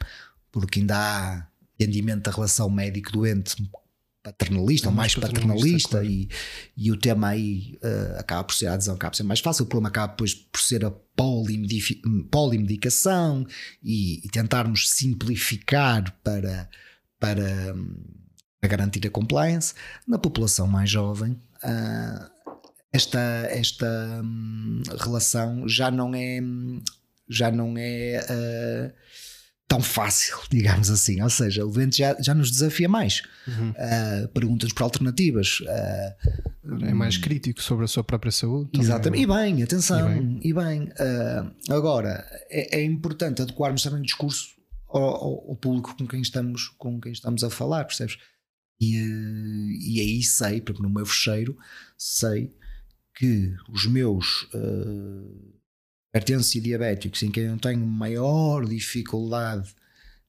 porque 0.53 0.81
ainda 0.81 0.97
há 0.97 1.47
entendimento 1.79 2.25
da 2.25 2.31
relação 2.31 2.71
médico-doente 2.71 3.57
paternalista, 4.23 4.89
ou 4.89 4.95
mais 4.95 5.15
paternalista, 5.15 5.89
paternalista 5.89 5.91
claro. 5.91 6.07
e, 6.07 6.29
e 6.77 6.93
o 6.93 6.97
tema 6.97 7.29
aí 7.29 7.79
uh, 7.83 8.19
acaba 8.19 8.45
por 8.45 8.55
ser 8.55 8.67
a 8.67 8.75
adesão, 8.75 8.95
acaba 8.95 9.11
por 9.11 9.17
ser 9.17 9.23
mais 9.23 9.41
fácil, 9.41 9.65
o 9.65 9.67
problema 9.67 9.89
acaba 9.89 10.09
depois 10.09 10.35
por 10.35 10.61
ser 10.61 10.85
a 10.85 10.91
polimedicação 12.31 13.47
e, 13.83 14.25
e 14.25 14.29
tentarmos 14.29 14.91
simplificar 14.91 16.15
para, 16.23 16.69
para, 17.19 17.75
para, 18.61 18.69
garantir 18.69 19.07
a 19.07 19.11
compliance. 19.11 19.75
Na 20.07 20.19
população 20.19 20.67
mais 20.67 20.91
jovem, 20.91 21.33
uh, 21.33 22.38
esta, 22.93 23.21
esta 23.51 24.21
hum, 24.25 24.83
relação 24.99 25.69
já 25.69 25.91
não 25.91 26.15
é 26.15 26.41
já 27.29 27.51
não 27.51 27.75
é 27.77 28.25
uh, 28.25 28.93
tão 29.67 29.81
fácil, 29.81 30.39
digamos 30.51 30.91
assim. 30.91 31.21
Ou 31.21 31.29
seja, 31.29 31.65
o 31.65 31.71
vento 31.71 31.97
já, 31.97 32.17
já 32.21 32.35
nos 32.35 32.51
desafia 32.51 32.89
mais. 32.89 33.23
Uhum. 33.47 33.71
Uh, 33.71 34.29
Pergunta-nos 34.29 34.73
por 34.73 34.85
alternativas. 34.85 35.61
Uh, 35.61 36.85
é 36.87 36.95
mais 36.95 37.17
crítico 37.19 37.63
sobre 37.63 37.85
a 37.85 37.89
sua 37.89 38.03
própria 38.03 38.33
saúde. 38.33 38.71
Exatamente. 38.79 39.23
E 39.23 39.27
bem, 39.27 39.63
atenção. 39.63 40.11
E 40.11 40.21
bem. 40.21 40.41
E 40.43 40.53
bem. 40.55 40.89
agora, 41.71 42.27
é, 42.51 42.79
é, 42.79 42.85
importante 42.85 43.43
adequarmos 43.43 43.83
também 43.83 44.01
o 44.01 44.05
discurso 44.05 44.49
ao, 44.89 45.03
ao, 45.03 45.51
ao, 45.51 45.57
público 45.57 45.95
com 45.97 46.07
quem 46.07 46.21
estamos, 46.21 46.69
com 46.79 47.01
quem 47.01 47.13
estamos 47.13 47.45
a 47.45 47.51
falar, 47.51 47.85
percebes? 47.85 48.19
E, 48.81 48.97
e 49.81 50.01
aí 50.01 50.23
sei, 50.23 50.61
porque 50.61 50.83
no 50.83 50.91
meu 50.91 51.05
fecheiro, 51.05 51.57
sei 51.97 52.55
que 53.19 53.53
os 53.69 53.85
meus 53.85 54.45
uh, 54.55 55.59
hipertensos 56.09 56.55
e 56.55 56.61
diabéticos, 56.61 57.23
em 57.25 57.33
quem 57.33 57.45
eu 57.45 57.59
tenho 57.59 57.85
maior 57.85 58.65
dificuldade 58.65 59.75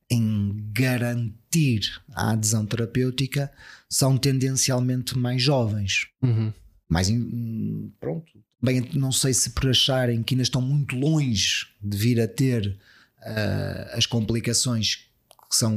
em 0.09 0.71
garantir 0.71 1.81
a 2.15 2.31
adesão 2.31 2.65
terapêutica, 2.65 3.51
são 3.87 4.17
tendencialmente 4.17 5.15
mais 5.15 5.39
jovens. 5.39 6.07
Uhum. 6.19 6.51
Mais 6.89 7.09
in, 7.09 7.91
pronto. 7.99 8.31
Bem, 8.61 8.89
não 8.93 9.11
sei 9.11 9.35
se 9.35 9.51
por 9.51 9.69
acharem 9.69 10.23
que 10.23 10.33
ainda 10.33 10.41
estão 10.41 10.61
muito 10.61 10.95
longe 10.95 11.67
de 11.79 11.95
vir 11.95 12.19
a 12.19 12.27
ter 12.27 12.75
uh, 13.19 13.95
as 13.97 14.07
complicações 14.07 15.07
que 15.47 15.55
são 15.55 15.71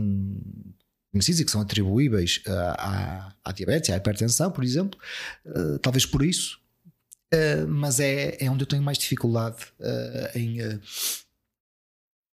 conhecidas 1.13 1.41
e 1.41 1.45
que 1.45 1.51
são 1.51 1.61
atribuíveis 1.61 2.43
uh, 2.47 2.75
à, 2.79 3.35
à 3.45 3.53
diabetes, 3.53 3.91
à 3.91 3.99
hipertensão, 3.99 4.51
por 4.51 4.65
exemplo, 4.65 4.99
uh, 5.45 5.79
talvez 5.79 6.07
por 6.07 6.25
isso 6.25 6.62
mas 7.69 8.01
é, 8.01 8.37
é 8.41 8.51
onde 8.51 8.63
eu 8.63 8.67
tenho 8.67 8.83
mais 8.83 8.99
dificuldade 8.99 9.57
uh, 9.81 10.39
em, 10.39 10.59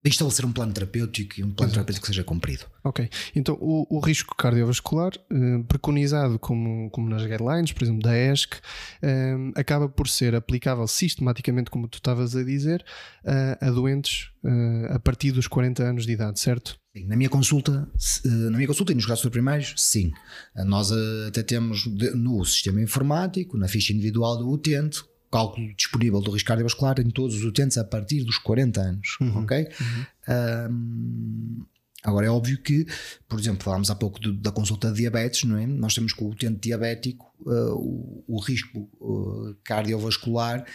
uh, 0.08 0.14
estabelecer 0.14 0.46
um 0.46 0.52
plano 0.52 0.74
terapêutico 0.74 1.40
e 1.40 1.44
um 1.44 1.52
plano 1.52 1.70
Exato. 1.70 1.74
terapêutico 1.74 2.06
que 2.06 2.08
seja 2.08 2.24
cumprido. 2.24 2.66
Ok, 2.84 3.10
então 3.36 3.58
o, 3.60 3.86
o 3.90 4.00
risco 4.00 4.36
cardiovascular, 4.36 5.12
eh, 5.30 5.64
preconizado 5.68 6.40
como, 6.40 6.90
como 6.92 7.10
nas 7.10 7.24
guidelines, 7.24 7.72
por 7.72 7.84
exemplo, 7.84 8.02
da 8.02 8.18
ESC, 8.18 8.56
eh, 9.02 9.36
acaba 9.56 9.90
por 9.90 10.08
ser 10.08 10.36
aplicável 10.36 10.88
sistematicamente, 10.88 11.70
como 11.70 11.88
tu 11.88 11.98
estavas 11.98 12.36
a 12.36 12.44
dizer, 12.44 12.86
a, 13.26 13.68
a 13.68 13.72
doentes 13.72 14.32
eh, 14.48 14.94
a 14.94 15.00
partir 15.00 15.32
dos 15.34 15.48
40 15.48 15.84
anos 15.84 16.06
de 16.06 16.14
idade, 16.14 16.40
certo? 16.40 16.80
Sim, 16.96 17.06
na 17.06 17.18
minha 17.18 17.30
consulta, 17.30 17.90
eh, 18.24 18.30
na 18.30 18.56
minha 18.56 18.68
consulta 18.68 18.94
e 18.94 18.96
nos 18.96 19.06
casos 19.06 19.28
primários, 19.30 19.74
sim. 19.76 20.12
Nós 20.56 20.90
eh, 20.92 21.28
até 21.28 21.44
temos 21.44 21.86
no 22.16 22.46
sistema 22.46 22.82
informático, 22.82 23.58
na 23.58 23.68
ficha 23.68 23.92
individual 23.92 24.38
do 24.38 24.50
utente, 24.50 25.04
cálculo 25.32 25.74
disponível 25.76 26.22
do 26.22 26.32
risco 26.32 26.48
cardiovascular 26.48 27.00
em 27.00 27.10
todos 27.10 27.36
os 27.36 27.44
utentes 27.44 27.78
a 27.78 27.84
partir 27.84 28.24
dos 28.24 28.38
40 28.38 28.82
anos, 28.82 29.18
uhum, 29.20 29.44
ok? 29.44 29.68
Uhum. 29.80 30.72
Um, 30.72 31.66
agora 32.04 32.28
é 32.28 32.30
óbvio 32.30 32.62
que, 32.62 32.86
por 33.28 33.40
exemplo, 33.40 33.64
falámos 33.64 33.90
há 33.90 33.96
pouco 33.96 34.20
do, 34.20 34.34
da 34.34 34.52
consulta 34.52 34.90
de 34.90 34.98
diabetes, 34.98 35.44
não 35.44 35.58
é? 35.58 35.66
Nós 35.66 35.94
temos 35.94 36.14
que 36.14 36.24
o 36.24 36.30
utente 36.30 36.60
diabético, 36.62 37.34
uh, 37.42 37.74
o, 37.76 38.24
o, 38.28 38.40
risco 38.40 38.90
uh, 39.00 39.56
cardiovascular 39.64 40.66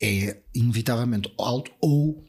é 0.00 0.38
inevitavelmente 0.54 1.32
alto 1.38 1.70
ou 1.80 2.24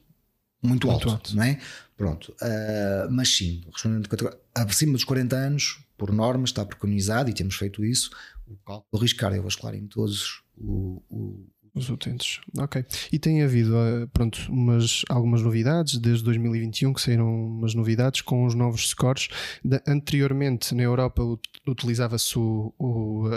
muito, 0.61 0.87
muito 0.87 0.91
alto, 0.91 1.09
alto, 1.09 1.35
não 1.35 1.43
é? 1.43 1.59
Pronto, 1.95 2.33
uh, 2.41 3.11
mas 3.11 3.29
sim, 3.29 3.63
respondendo 3.71 4.09
acima 4.53 4.93
dos 4.93 5.03
40 5.03 5.35
anos, 5.35 5.79
por 5.97 6.11
norma, 6.11 6.45
está 6.45 6.65
preconizado 6.65 7.29
e 7.29 7.33
temos 7.33 7.55
feito 7.55 7.83
isso, 7.83 8.11
o 8.47 8.55
cálculo 8.57 8.87
do 8.91 8.99
risco 8.99 9.19
cardiovascular 9.19 9.75
em 9.75 9.87
todos 9.87 10.42
o, 10.57 11.01
o, 11.09 11.47
os 11.75 11.89
utentes, 11.89 12.39
ok. 12.57 12.85
E 13.11 13.17
tem 13.17 13.41
havido, 13.41 13.75
ah, 13.75 14.07
pronto, 14.13 14.39
umas, 14.49 15.03
algumas 15.09 15.41
novidades 15.41 15.97
desde 15.97 16.23
2021 16.23 16.93
que 16.93 17.01
saíram 17.01 17.47
umas 17.47 17.73
novidades 17.73 18.21
com 18.21 18.45
os 18.45 18.53
novos 18.53 18.89
scores. 18.89 19.27
De, 19.63 19.81
anteriormente, 19.87 20.75
na 20.75 20.83
Europa, 20.83 21.23
utilizava-se 21.67 22.35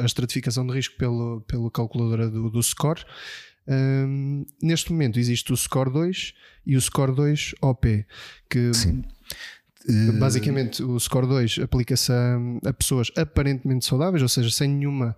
a 0.01 0.05
estratificação 0.05 0.67
de 0.67 0.75
risco 0.75 0.97
pelo, 0.99 1.41
pela 1.43 1.71
calculadora 1.71 2.29
do, 2.29 2.51
do 2.51 2.63
score. 2.63 3.05
Um, 3.69 4.47
neste 4.63 4.93
momento 4.93 5.19
existe 5.19 5.53
o 5.53 5.57
Score 5.57 5.93
2 5.93 6.35
e 6.67 6.77
o 6.77 6.81
Score 6.81 7.13
2 7.13 7.55
OP, 7.61 8.07
que 8.49 8.73
Sim. 8.73 9.05
Basicamente 10.19 10.83
o 10.83 10.99
Score 10.99 11.27
2 11.27 11.61
aplica-se 11.63 12.13
a, 12.13 12.39
a, 12.67 12.73
pessoas 12.73 13.11
aparentemente 13.17 13.85
saudáveis, 13.85 14.23
ou 14.23 14.29
seja, 14.29 14.51
sem 14.51 14.69
nenhuma. 14.69 15.17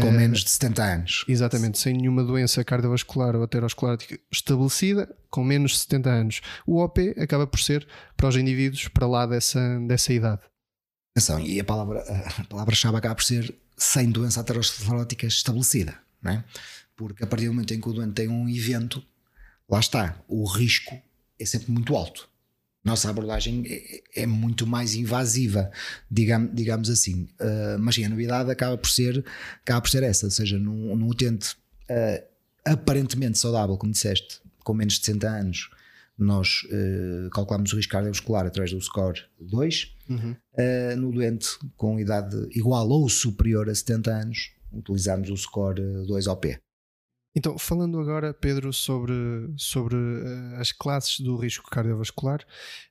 Com 0.00 0.08
uh, 0.08 0.12
menos 0.12 0.42
de 0.44 0.50
70 0.50 0.82
anos. 0.82 1.24
Exatamente, 1.28 1.78
sem 1.78 1.94
nenhuma 1.94 2.24
doença 2.24 2.64
cardiovascular 2.64 3.36
ou 3.36 3.42
aterosclerótica 3.42 4.18
estabelecida, 4.30 5.08
com 5.30 5.44
menos 5.44 5.72
de 5.72 5.78
70 5.78 6.10
anos. 6.10 6.40
O 6.66 6.78
OP 6.82 7.14
acaba 7.18 7.46
por 7.46 7.60
ser 7.60 7.86
para 8.16 8.28
os 8.28 8.36
indivíduos 8.36 8.88
para 8.88 9.06
lá 9.06 9.26
dessa, 9.26 9.78
dessa 9.86 10.12
idade. 10.12 10.42
Atenção, 11.16 11.40
e 11.40 11.60
a 11.60 11.64
palavra-chave 11.64 12.40
a 12.40 12.44
palavra 12.44 12.98
acaba 12.98 13.14
por 13.14 13.24
ser 13.24 13.54
sem 13.76 14.10
doença 14.10 14.40
aterosclerótica 14.40 15.26
estabelecida, 15.26 15.96
não 16.20 16.32
é? 16.32 16.44
Porque 16.96 17.22
a 17.22 17.26
partir 17.26 17.46
do 17.46 17.52
momento 17.52 17.72
em 17.72 17.80
que 17.80 17.88
o 17.88 17.92
doente 17.92 18.14
tem 18.14 18.28
um 18.28 18.48
evento, 18.48 19.02
lá 19.68 19.78
está, 19.78 20.20
o 20.26 20.44
risco 20.44 21.00
é 21.38 21.46
sempre 21.46 21.70
muito 21.70 21.94
alto. 21.94 22.28
Nossa 22.88 23.10
abordagem 23.10 23.64
é, 23.66 24.22
é 24.22 24.26
muito 24.26 24.66
mais 24.66 24.94
invasiva, 24.94 25.70
digamos, 26.10 26.50
digamos 26.54 26.90
assim. 26.90 27.28
Uh, 27.40 27.78
mas 27.78 27.94
sim, 27.94 28.04
a 28.04 28.08
novidade 28.08 28.50
acaba 28.50 28.76
por 28.76 28.88
ser, 28.88 29.24
acaba 29.62 29.80
por 29.80 29.90
ser 29.90 30.02
essa, 30.02 30.26
ou 30.26 30.30
seja, 30.30 30.58
num, 30.58 30.96
num 30.96 31.08
utente 31.08 31.56
uh, 31.90 32.24
aparentemente 32.64 33.38
saudável, 33.38 33.76
como 33.76 33.92
disseste, 33.92 34.40
com 34.64 34.74
menos 34.74 34.94
de 34.94 35.06
60 35.06 35.28
anos, 35.28 35.70
nós 36.18 36.64
uh, 36.64 37.30
calculamos 37.30 37.72
o 37.72 37.76
risco 37.76 37.92
cardiovascular 37.92 38.44
através 38.44 38.72
do 38.72 38.80
score 38.80 39.24
2. 39.40 39.96
Uhum. 40.10 40.36
Uh, 40.54 40.96
no 40.96 41.12
doente 41.12 41.48
com 41.76 42.00
idade 42.00 42.36
igual 42.50 42.88
ou 42.88 43.08
superior 43.08 43.68
a 43.68 43.74
70 43.74 44.10
anos, 44.10 44.50
utilizamos 44.72 45.30
o 45.30 45.36
score 45.36 45.80
2OP. 46.06 46.58
Então, 47.34 47.58
falando 47.58 48.00
agora, 48.00 48.34
Pedro, 48.34 48.72
sobre, 48.72 49.14
sobre 49.56 49.94
uh, 49.94 50.56
as 50.56 50.72
classes 50.72 51.20
do 51.20 51.36
risco 51.36 51.70
cardiovascular, 51.70 52.44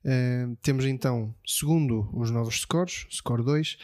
uh, 0.06 0.56
temos 0.62 0.86
então, 0.86 1.36
segundo 1.46 2.10
os 2.14 2.32
novos 2.32 2.62
scores, 2.62 3.08
score 3.12 3.44
2, 3.44 3.78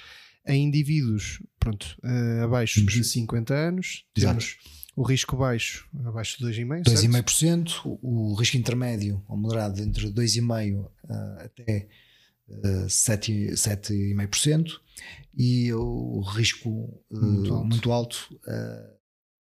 em 0.47 0.63
indivíduos 0.65 1.41
pronto, 1.59 1.97
uh, 2.03 2.43
abaixo 2.43 2.85
de 2.85 3.03
50 3.03 3.53
anos, 3.53 4.05
Exato. 4.15 4.39
temos 4.39 4.57
o 4.95 5.03
risco 5.03 5.35
baixo 5.35 5.89
abaixo 6.05 6.37
de 6.37 6.45
2,5%. 6.45 6.83
2,5%, 6.83 7.99
o 8.01 8.35
risco 8.35 8.57
intermédio 8.57 9.23
ou 9.27 9.35
moderado 9.37 9.81
entre 9.81 10.11
2,5% 10.11 10.85
uh, 10.85 10.89
até 11.39 11.87
uh, 12.47 12.85
7,5% 12.85 14.79
e 15.35 15.73
o 15.73 16.21
risco 16.21 16.69
uh, 17.09 17.25
muito 17.25 17.53
alto, 17.53 17.67
muito 17.67 17.91
alto 17.91 18.39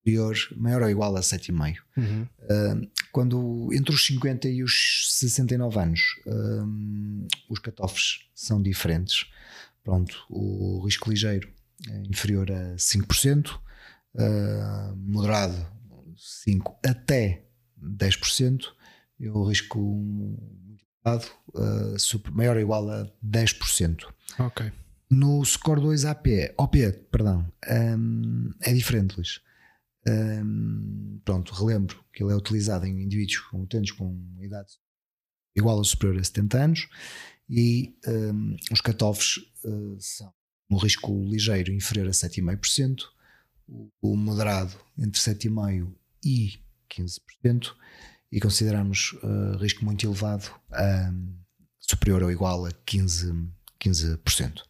superior, 0.01 0.35
maior 0.57 0.81
ou 0.81 0.89
igual 0.89 1.15
a 1.15 1.21
7,5. 1.21 1.77
Uhum. 1.95 2.23
Uh, 2.23 2.91
quando 3.11 3.69
entre 3.71 3.93
os 3.93 4.05
50 4.05 4.49
e 4.49 4.63
os 4.63 5.07
69 5.11 5.79
anos, 5.79 6.01
uh, 6.25 7.27
os 7.49 7.59
cutoffs 7.59 8.27
são 8.33 8.61
diferentes. 8.61 9.27
Pronto, 9.83 10.25
o 10.29 10.83
risco 10.85 11.09
ligeiro 11.09 11.49
é 11.89 12.03
inferior 12.09 12.51
a 12.51 12.75
5%, 12.75 13.49
uh, 13.49 13.59
ah, 14.19 14.93
moderado 14.95 15.65
5 16.15 16.79
até 16.85 17.45
10%, 17.81 18.65
e 19.19 19.29
o 19.29 19.43
risco 19.43 19.79
elevado 21.03 21.27
uh, 21.55 22.31
maior 22.31 22.55
ou 22.55 22.61
igual 22.61 22.89
a 22.89 23.11
10%. 23.25 24.05
Ok. 24.39 24.71
No 25.09 25.43
score 25.43 25.81
2 25.81 26.05
AP, 26.05 26.27
OP, 26.57 26.91
perdão, 27.11 27.45
um, 27.69 28.51
é 28.61 28.71
diferente, 28.71 29.15
Luís. 29.17 29.41
Um, 30.07 31.21
pronto, 31.23 31.53
relembro 31.53 32.03
que 32.11 32.23
ele 32.23 32.33
é 32.33 32.35
utilizado 32.35 32.85
em 32.85 33.03
indivíduos 33.03 33.37
com 33.37 33.61
utentes 33.61 33.91
com 33.91 34.19
idade 34.39 34.71
igual 35.55 35.77
ou 35.77 35.83
superior 35.83 36.19
a 36.19 36.23
70 36.23 36.57
anos 36.57 36.87
e 37.47 37.93
um, 38.07 38.55
os 38.71 38.81
cutoffs 38.81 39.37
uh, 39.63 39.97
são 39.99 40.33
no 40.69 40.77
risco 40.77 41.11
ligeiro 41.25 41.71
inferior 41.73 42.07
a 42.07 42.11
7,5%, 42.11 43.03
o, 43.67 43.91
o 44.01 44.15
moderado 44.15 44.73
entre 44.97 45.19
7,5% 45.19 45.93
e 46.23 46.59
15%, 46.89 47.75
e 48.31 48.39
consideramos 48.39 49.11
uh, 49.21 49.57
risco 49.57 49.83
muito 49.83 50.05
elevado 50.05 50.49
um, 50.71 51.35
superior 51.77 52.23
ou 52.23 52.31
igual 52.31 52.65
a 52.65 52.71
15%. 52.71 53.51
15%. 53.81 54.61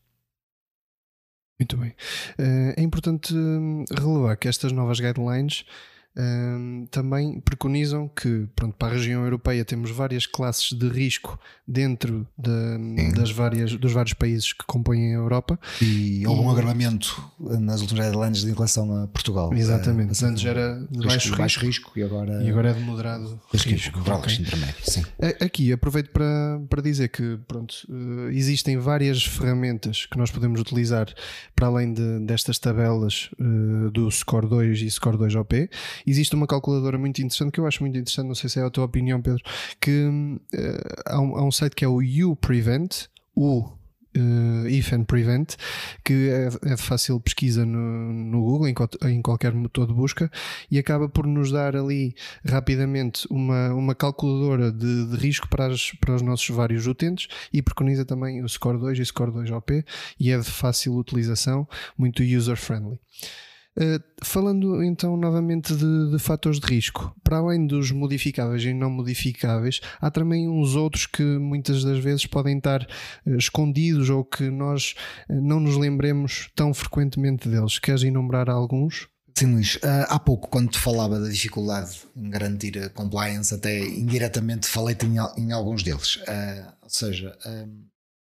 Muito 1.61 1.77
bem. 1.77 1.93
Eh, 2.39 2.73
é 2.75 2.81
importante 2.81 3.35
hum, 3.35 3.85
relevar 3.95 4.35
que 4.35 4.47
estas 4.47 4.71
novas 4.71 4.99
guidelines 4.99 5.63
um, 6.17 6.85
também 6.91 7.39
preconizam 7.39 8.09
que, 8.09 8.47
pronto, 8.55 8.75
para 8.77 8.89
a 8.89 8.97
região 8.97 9.23
europeia 9.23 9.63
temos 9.63 9.91
várias 9.91 10.25
classes 10.25 10.73
de 10.73 10.87
risco 10.89 11.39
dentro 11.65 12.27
de, 12.37 13.11
das 13.13 13.31
várias, 13.31 13.73
dos 13.75 13.93
vários 13.93 14.13
países 14.13 14.51
que 14.51 14.65
compõem 14.65 15.13
a 15.13 15.17
Europa. 15.17 15.59
E 15.81 16.25
houve 16.27 16.41
um 16.41 16.49
agravamento 16.49 17.23
nas 17.39 17.81
últimas 17.81 18.05
guidelines 18.05 18.43
em 18.43 18.53
relação 18.53 19.03
a 19.03 19.07
Portugal. 19.07 19.53
Exatamente. 19.53 20.21
É, 20.21 20.27
Antes 20.27 20.45
era 20.45 20.79
de 20.89 20.97
risco, 20.97 21.07
baixo, 21.07 21.37
baixo 21.37 21.59
risco, 21.61 21.91
e 21.95 22.03
agora, 22.03 22.43
e 22.43 22.49
agora 22.49 22.71
é 22.71 22.73
de 22.73 22.81
moderado 22.81 23.39
risco. 23.51 23.69
risco 23.69 23.99
okay. 23.99 24.35
intermédio, 24.35 24.75
sim. 24.83 25.03
Aqui 25.39 25.71
aproveito 25.71 26.11
para, 26.11 26.61
para 26.69 26.81
dizer 26.81 27.07
que 27.07 27.39
pronto, 27.47 27.75
eh, 27.89 28.33
existem 28.33 28.77
várias 28.77 29.23
ferramentas 29.23 30.05
que 30.05 30.17
nós 30.17 30.29
podemos 30.29 30.59
utilizar 30.59 31.07
para 31.55 31.67
além 31.67 31.93
de, 31.93 32.19
destas 32.19 32.59
tabelas 32.59 33.29
uh, 33.39 33.89
do 33.91 34.09
Score 34.11 34.47
2 34.47 34.81
e 34.81 34.91
Score 34.91 35.17
2 35.17 35.35
OP 35.35 35.69
existe 36.05 36.35
uma 36.35 36.47
calculadora 36.47 36.97
muito 36.97 37.19
interessante 37.19 37.51
que 37.51 37.59
eu 37.59 37.67
acho 37.67 37.81
muito 37.81 37.97
interessante, 37.97 38.27
não 38.27 38.35
sei 38.35 38.49
se 38.49 38.59
é 38.59 38.63
a 38.63 38.69
tua 38.69 38.85
opinião, 38.85 39.21
Pedro, 39.21 39.43
que 39.79 40.05
uh, 40.05 40.41
há, 41.05 41.19
um, 41.19 41.35
há, 41.35 41.43
um, 41.43 41.51
site 41.51 41.75
que 41.75 41.85
é 41.85 41.87
o 41.87 41.99
UPrevent, 41.99 43.07
o 43.35 43.69
Uh, 44.13 44.67
if 44.67 44.91
and 44.91 45.05
prevent, 45.05 45.55
que 46.03 46.29
é, 46.29 46.49
é, 46.69 46.75
de 46.75 46.81
fácil 46.81 47.17
pesquisa 47.21 47.65
no, 47.65 48.11
no 48.11 48.41
Google, 48.41 48.67
em, 48.67 48.75
em, 49.09 49.21
qualquer 49.21 49.53
motor 49.53 49.87
de 49.87 49.93
busca, 49.93 50.29
e 50.69 50.77
acaba 50.77 51.07
por 51.07 51.25
nos 51.25 51.49
dar 51.49 51.77
ali 51.77 52.13
rapidamente 52.45 53.25
uma, 53.31 53.73
uma 53.73 53.95
calculadora 53.95 54.69
de, 54.69 55.05
de 55.05 55.15
risco 55.15 55.47
para, 55.47 55.67
as, 55.67 55.91
para 55.91 56.13
os 56.13 56.21
nossos 56.21 56.49
vários 56.53 56.87
utentes 56.87 57.29
e 57.53 57.61
preconiza 57.61 58.03
também 58.03 58.43
o 58.43 58.49
Score 58.49 58.77
2 58.77 58.99
e 58.99 59.01
o 59.01 59.05
Score 59.05 59.31
2 59.31 59.49
OP, 59.51 59.85
e 60.19 60.29
é 60.29 60.37
de 60.37 60.43
fácil 60.43 60.93
utilização, 60.95 61.65
muito 61.97 62.21
user-friendly. 62.21 62.99
Uh, 63.77 64.03
falando 64.21 64.83
então 64.83 65.15
novamente 65.15 65.73
de, 65.73 66.11
de, 66.11 66.19
fatores 66.19 66.59
de 66.59 66.67
risco, 66.67 67.15
para 67.23 67.37
além 67.37 67.65
dos 67.65 67.89
modificáveis 67.89 68.63
e 68.65 68.73
não 68.73 68.89
modificáveis, 68.89 69.79
há 70.01 70.11
também 70.11 70.49
uns 70.49 70.75
outros 70.75 71.05
que 71.05 71.23
muitas 71.23 71.81
das 71.81 71.99
vezes 71.99 72.25
podem 72.25 72.57
estar 72.57 72.81
uh, 73.25 73.37
escondidos 73.37 74.09
ou 74.09 74.25
que 74.25 74.49
nós 74.49 74.93
uh, 75.29 75.41
não 75.41 75.61
nos 75.61 75.77
lembremos 75.77 76.49
tão 76.53 76.73
frequentemente 76.73 77.47
deles. 77.47 77.79
Queres 77.79 78.03
enumerar 78.03 78.49
alguns? 78.49 79.07
Sim, 79.33 79.53
Luís. 79.53 79.79
Há 80.09 80.19
pouco, 80.19 80.49
quando 80.49 80.71
te 80.71 80.77
falava 80.77 81.17
da 81.17 81.29
dificuldade 81.29 82.01
em 82.17 82.29
garantir 82.29 82.77
a 82.77 82.89
compliance, 82.89 83.53
até 83.53 83.79
indiretamente 83.79 84.67
falei-te 84.67 85.05
em, 85.05 85.51
alguns 85.53 85.81
deles. 85.81 86.19
Ou 86.83 86.89
seja, 86.89 87.33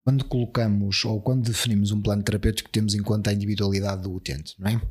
quando 0.07 0.23
colocamos 0.23 1.03
ou 1.03 1.19
quando 1.19 1.43
definimos 1.43 1.91
um 1.91 2.01
plano 2.01 2.23
terapêutico, 2.23 2.69
temos 2.69 2.95
em 2.95 3.03
conta 3.03 3.29
a 3.29 3.33
individualidade 3.33 4.03
do 4.03 4.13
utente, 4.13 4.55
não 4.57 4.71
é? 4.71 4.81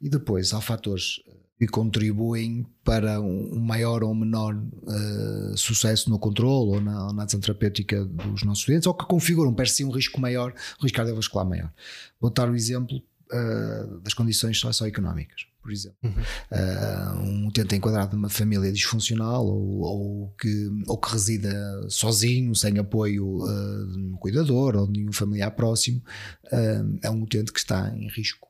E 0.00 0.08
depois 0.08 0.54
há 0.54 0.60
fatores 0.60 1.20
que 1.58 1.66
contribuem 1.66 2.64
para 2.84 3.20
um 3.20 3.58
maior 3.58 4.04
ou 4.04 4.14
menor 4.14 4.54
uh, 4.54 5.56
sucesso 5.56 6.08
no 6.08 6.20
controle 6.20 6.76
ou 6.76 6.80
na, 6.80 7.24
ação 7.24 7.40
terapêutica 7.40 8.04
dos 8.04 8.44
nossos 8.44 8.62
utentes, 8.62 8.86
ou 8.86 8.94
que 8.94 9.04
configuram 9.06 9.52
per 9.52 9.68
si 9.68 9.84
um 9.84 9.90
risco 9.90 10.20
maior, 10.20 10.54
um 10.78 10.84
risco 10.84 10.96
cardiovascular 10.96 11.44
maior. 11.44 11.72
Vou 12.20 12.30
dar 12.30 12.48
o 12.48 12.54
exemplo 12.54 12.96
uh, 12.96 13.98
das 14.02 14.14
condições 14.14 14.56
socioeconómicas 14.60 15.49
por 15.60 15.70
exemplo. 15.70 15.98
Uhum. 16.02 16.10
Uh, 16.50 17.20
um 17.22 17.46
utente 17.48 17.74
enquadrado 17.74 18.16
numa 18.16 18.28
família 18.28 18.72
disfuncional 18.72 19.46
ou, 19.46 19.80
ou, 19.80 20.34
que, 20.38 20.70
ou 20.86 20.98
que 20.98 21.12
resida 21.12 21.86
sozinho, 21.88 22.54
sem 22.54 22.78
apoio 22.78 23.42
uh, 23.42 23.86
de 23.92 23.98
um 23.98 24.12
cuidador 24.16 24.76
ou 24.76 24.86
de 24.86 24.98
nenhum 25.00 25.12
familiar 25.12 25.50
próximo, 25.52 26.02
uh, 26.46 26.98
é 27.02 27.10
um 27.10 27.22
utente 27.22 27.52
que 27.52 27.58
está 27.58 27.92
em 27.94 28.08
risco 28.08 28.48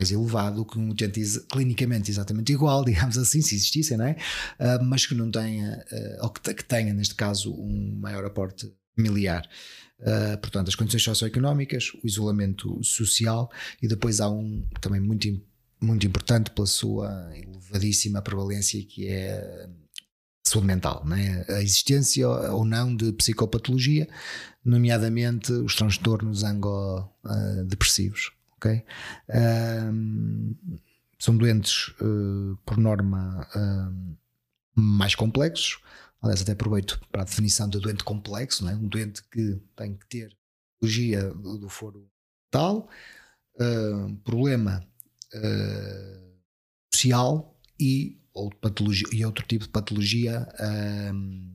mais 0.00 0.10
elevado 0.10 0.64
que 0.64 0.78
um 0.78 0.90
utente 0.90 1.20
clinicamente 1.48 2.10
exatamente 2.10 2.52
igual, 2.52 2.82
digamos 2.84 3.16
assim, 3.16 3.40
se 3.40 3.54
existissem, 3.54 3.96
não 3.96 4.06
é? 4.06 4.16
mas 4.82 5.06
que 5.06 5.14
não 5.14 5.30
tenha, 5.30 5.84
ou 6.20 6.28
que, 6.28 6.54
que 6.54 6.64
tenha, 6.64 6.92
neste 6.92 7.14
caso, 7.14 7.54
um 7.54 7.98
maior 8.00 8.24
aporte 8.24 8.72
familiar. 8.96 9.48
Uh, 10.00 10.36
portanto, 10.38 10.68
as 10.68 10.74
condições 10.74 11.04
socioeconómicas, 11.04 11.92
o 12.02 12.06
isolamento 12.06 12.82
social 12.82 13.48
e 13.80 13.86
depois 13.86 14.20
há 14.20 14.28
um 14.28 14.66
também 14.80 15.00
muito 15.00 15.28
muito 15.82 16.06
importante 16.06 16.50
pela 16.50 16.66
sua 16.66 17.30
elevadíssima 17.36 18.22
prevalência 18.22 18.82
que 18.84 19.08
é 19.08 19.68
saúde 20.44 20.66
mental, 20.66 21.04
né? 21.04 21.44
a 21.48 21.62
existência 21.62 22.28
ou 22.28 22.64
não 22.64 22.94
de 22.94 23.12
psicopatologia, 23.12 24.08
nomeadamente 24.64 25.52
os 25.52 25.74
transtornos 25.74 26.44
angodepressivos. 26.44 28.32
Okay? 28.56 28.84
Um, 29.28 30.54
são 31.18 31.36
doentes, 31.36 31.88
uh, 32.00 32.56
por 32.64 32.76
norma, 32.76 33.46
uh, 33.54 34.16
mais 34.74 35.14
complexos. 35.14 35.80
Aliás, 36.20 36.42
até 36.42 36.52
aproveito 36.52 37.00
para 37.10 37.22
a 37.22 37.24
definição 37.24 37.68
de 37.68 37.80
doente 37.80 38.04
complexo, 38.04 38.68
é? 38.68 38.74
um 38.74 38.88
doente 38.88 39.22
que 39.30 39.60
tem 39.76 39.96
que 39.96 40.06
ter 40.08 40.36
patologia 40.82 41.30
do, 41.34 41.68
foro 41.68 42.08
mental, 42.44 42.88
uh, 43.56 44.16
problema 44.24 44.84
uh, 45.34 46.32
social 46.94 47.58
e 47.78 48.20
outro, 48.32 48.58
patologia, 48.60 49.08
e 49.12 49.24
outro 49.24 49.44
tipo 49.46 49.64
de 49.64 49.70
patologia 49.70 50.48
um, 51.12 51.52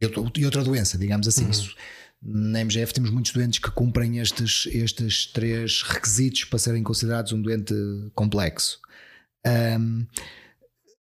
e, 0.00 0.40
e, 0.40 0.44
outra 0.44 0.62
doença, 0.62 0.98
digamos 0.98 1.26
assim. 1.26 1.44
Uhum. 1.44 1.50
Isso, 1.50 1.74
na 2.22 2.60
MGF 2.64 2.92
temos 2.92 3.10
muitos 3.10 3.32
doentes 3.32 3.58
que 3.58 3.70
cumprem 3.70 4.18
estes, 4.18 4.66
estes 4.66 5.26
três 5.26 5.82
requisitos 5.82 6.44
para 6.44 6.58
serem 6.58 6.82
considerados 6.82 7.32
um 7.32 7.40
doente 7.40 7.74
complexo. 8.14 8.80
Um, 9.46 10.06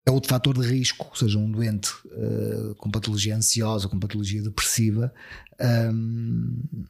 é 0.06 0.10
outro 0.10 0.28
fator 0.28 0.58
de 0.58 0.66
risco, 0.66 1.06
ou 1.08 1.16
seja, 1.16 1.38
um 1.38 1.50
doente 1.50 1.90
uh, 2.06 2.74
com 2.76 2.90
patologia 2.90 3.34
ansiosa, 3.34 3.88
com 3.88 3.98
patologia 3.98 4.42
depressiva, 4.42 5.12
um, 5.92 6.84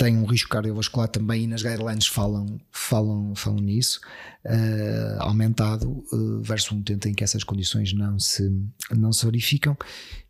tem 0.00 0.16
um 0.16 0.24
risco 0.24 0.48
cardiovascular 0.48 1.08
também 1.08 1.44
e 1.44 1.46
nas 1.46 1.62
guidelines 1.62 2.06
falam, 2.06 2.58
falam, 2.72 3.34
falam 3.34 3.60
nisso, 3.60 4.00
uh, 4.46 5.20
aumentado 5.22 6.02
uh, 6.10 6.40
versus 6.40 6.72
um 6.72 6.82
tempo 6.82 7.06
em 7.06 7.12
que 7.12 7.22
essas 7.22 7.44
condições 7.44 7.92
não 7.92 8.18
se, 8.18 8.50
não 8.96 9.12
se 9.12 9.26
verificam. 9.26 9.76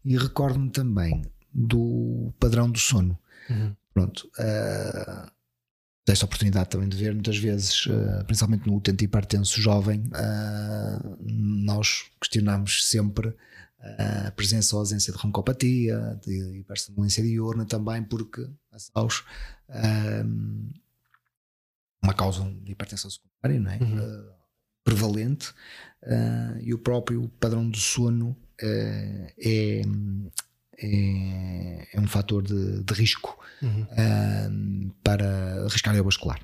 E 0.04 0.18
recordo-me 0.18 0.70
também 0.70 1.22
do 1.54 2.34
padrão 2.40 2.68
do 2.68 2.80
sono. 2.80 3.16
Uhum. 3.48 3.76
Pronto. 3.94 4.28
Uh, 4.40 5.30
desta 6.04 6.24
oportunidade 6.24 6.68
também 6.68 6.88
de 6.88 6.96
ver 6.96 7.14
muitas 7.14 7.36
vezes, 7.36 7.86
uh, 7.86 8.24
principalmente 8.26 8.66
no 8.66 8.76
utente 8.76 9.04
hipertenso 9.04 9.60
jovem, 9.60 10.00
uh, 10.00 11.16
nós 11.22 12.06
questionamos 12.20 12.88
sempre 12.88 13.32
a 14.26 14.30
presença 14.32 14.76
ou 14.76 14.80
ausência 14.80 15.12
de 15.12 15.18
roncopatia, 15.18 16.20
de 16.24 16.58
hiperstimulância 16.58 17.22
diurna 17.22 17.64
também, 17.64 18.02
porque 18.02 18.46
a 18.70 18.78
SAUS 18.78 19.24
um, 19.68 20.70
uma 22.02 22.14
causa 22.14 22.44
de 22.62 22.72
hipertensão 22.72 23.10
secundária, 23.10 23.60
não 23.60 23.70
é? 23.70 23.78
Uhum. 23.78 23.98
Uh, 23.98 24.32
prevalente, 24.82 25.50
uh, 26.02 26.58
e 26.60 26.72
o 26.72 26.78
próprio 26.78 27.28
padrão 27.40 27.68
do 27.68 27.76
sono 27.76 28.30
uh, 28.30 29.32
é, 29.38 29.82
é, 30.78 31.88
é, 31.92 32.00
um 32.00 32.08
fator 32.08 32.42
de, 32.42 32.82
de 32.82 32.94
risco 32.94 33.38
uhum. 33.62 34.90
para 35.04 35.66
risco 35.66 35.82
cardiovascular. 35.82 36.40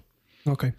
Ok. 0.47 0.73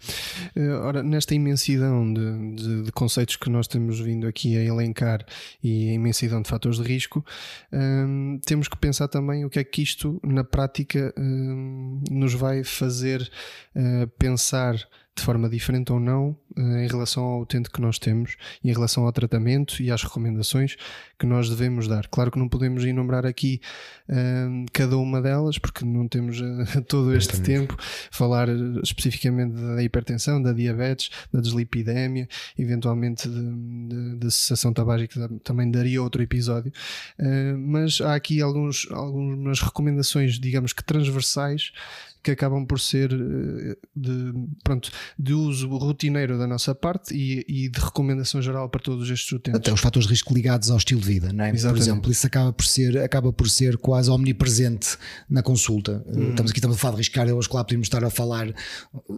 Uh, 0.56 0.80
ora, 0.82 1.02
nesta 1.02 1.34
imensidão 1.34 2.12
de, 2.12 2.54
de, 2.54 2.82
de, 2.84 2.92
conceitos 2.92 3.36
que 3.36 3.50
nós 3.50 3.68
temos 3.68 4.00
vindo 4.00 4.26
aqui 4.26 4.56
a 4.56 4.62
elencar 4.62 5.24
e 5.62 5.90
a 5.90 5.92
imensidão 5.92 6.40
de 6.40 6.48
fatores 6.48 6.78
de 6.78 6.84
risco, 6.84 7.24
um, 7.70 7.78
ehm, 7.78 8.40
temos 8.46 8.66
que 8.66 8.78
pensar 8.78 9.08
também 9.08 9.44
o 9.44 9.50
que 9.50 9.58
é 9.58 9.64
que 9.64 9.82
isto 9.82 10.18
na 10.24 10.42
prática 10.42 11.12
um, 11.18 12.02
ehm, 12.08 12.18
nos 12.18 12.32
vai 12.32 12.64
fazer 12.64 13.30
uh, 13.76 14.08
pensar 14.18 14.76
de 15.18 15.24
forma 15.24 15.48
diferente 15.48 15.92
ou 15.92 15.98
não 15.98 16.36
eh, 16.56 16.84
em 16.84 16.88
relação 16.88 17.24
ao 17.24 17.40
utente 17.40 17.70
que 17.70 17.80
nós 17.80 17.98
temos 17.98 18.36
e 18.62 18.70
em 18.70 18.72
relação 18.72 19.04
ao 19.04 19.12
tratamento 19.12 19.82
e 19.82 19.90
às 19.90 20.02
recomendações 20.02 20.76
que 21.18 21.26
nós 21.26 21.50
devemos 21.50 21.88
dar. 21.88 22.06
Claro 22.06 22.30
que 22.30 22.38
não 22.38 22.48
podemos 22.48 22.84
enumerar 22.84 23.26
aqui 23.26 23.60
uh, 24.08 24.66
cada 24.72 24.96
uma 24.96 25.20
delas, 25.20 25.58
porque 25.58 25.84
não 25.84 26.06
temos 26.06 26.40
uh, 26.40 26.80
todo 26.86 27.14
este 27.14 27.40
tempo, 27.40 27.76
falar 28.10 28.48
especificamente 28.84 29.54
da 29.54 29.82
hipertensão, 29.82 30.40
da 30.40 30.52
diabetes, 30.52 31.10
da 31.32 31.40
deslipidemia, 31.40 32.28
eventualmente 32.56 33.28
da 34.16 34.30
cessação 34.30 34.72
tabágica, 34.72 35.28
também 35.42 35.68
daria 35.68 36.00
outro 36.00 36.22
episódio. 36.22 36.72
Uh, 37.18 37.58
mas 37.58 38.00
há 38.00 38.14
aqui 38.14 38.40
alguns, 38.40 38.86
algumas 38.92 39.60
recomendações, 39.60 40.38
digamos 40.38 40.72
que 40.72 40.84
transversais, 40.84 41.72
que 42.22 42.30
acabam 42.30 42.66
por 42.66 42.80
ser 42.80 43.12
eh, 43.12 43.76
de, 43.94 44.32
pronto, 44.64 44.90
de 45.18 45.32
uso 45.32 45.68
rotineiro 45.76 46.38
da 46.38 46.46
nossa 46.46 46.74
parte 46.74 47.14
e, 47.14 47.44
e, 47.48 47.68
de 47.68 47.80
recomendação 47.80 48.42
geral 48.42 48.68
para 48.68 48.80
todos 48.80 49.08
estes 49.10 49.30
utentes. 49.32 49.60
Até 49.60 49.72
os 49.72 49.80
fatores 49.80 50.06
de 50.06 50.12
risco 50.12 50.34
ligados 50.34 50.70
ao 50.70 50.76
estilo 50.76 51.00
de 51.00 51.06
vida, 51.06 51.32
não 51.32 51.44
é? 51.44 51.50
Exatamente. 51.50 51.78
Por 51.78 51.90
exemplo, 51.90 52.12
isso 52.12 52.26
acaba 52.26 52.52
por 52.52 52.66
ser, 52.66 52.98
acaba 52.98 53.32
por 53.32 53.48
ser 53.48 53.76
quase 53.76 54.10
omnipresente 54.10 54.96
na 55.28 55.42
consulta. 55.42 56.04
Hum. 56.08 56.30
Estamos 56.30 56.50
aqui 56.50 56.58
estamos 56.58 56.76
a 56.76 56.80
falar 56.80 56.94
de 56.94 56.98
risco 56.98 57.14
cardiovascular, 57.14 57.64
podemos 57.64 57.86
estar 57.86 58.04
a 58.04 58.10
falar 58.10 58.46
de 58.46 58.54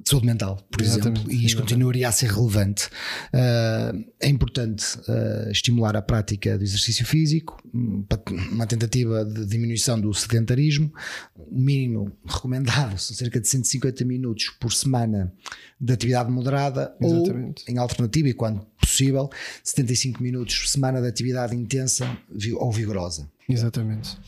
saúde 0.05 0.27
mental, 0.27 0.57
por 0.71 0.83
Exatamente. 0.83 1.21
exemplo, 1.21 1.33
e 1.33 1.47
isto 1.47 1.61
continuaria 1.61 2.09
a 2.09 2.13
ser 2.13 2.31
relevante. 2.31 2.87
Uh, 3.33 4.05
é 4.21 4.29
importante 4.29 4.85
uh, 5.09 5.51
estimular 5.51 5.97
a 5.97 6.03
prática 6.03 6.57
do 6.57 6.65
exercício 6.65 7.05
físico, 7.07 7.61
uma 7.73 8.67
tentativa 8.67 9.25
de 9.25 9.47
diminuição 9.47 10.01
do 10.01 10.13
sedentarismo, 10.13 10.93
o 11.37 11.59
mínimo 11.59 12.13
recomendado 12.27 12.89
são 12.98 13.16
cerca 13.16 13.40
de 13.40 13.48
150 13.48 14.05
minutos 14.05 14.48
por 14.61 14.72
semana 14.72 15.33
de 15.81 15.92
atividade 15.92 16.31
moderada 16.31 16.94
Exatamente. 17.00 17.64
ou, 17.66 17.74
em 17.74 17.79
alternativa, 17.79 18.29
e 18.29 18.35
quando 18.35 18.66
possível, 18.81 19.31
75 19.62 20.22
minutos 20.22 20.59
por 20.59 20.68
semana 20.68 21.00
de 21.00 21.09
atividade 21.09 21.55
intensa 21.55 22.18
ou 22.57 22.72
vigorosa. 22.72 23.31
Exatamente. 23.48 24.18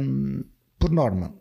Um, 0.00 0.44
por 0.78 0.90
norma, 0.90 1.34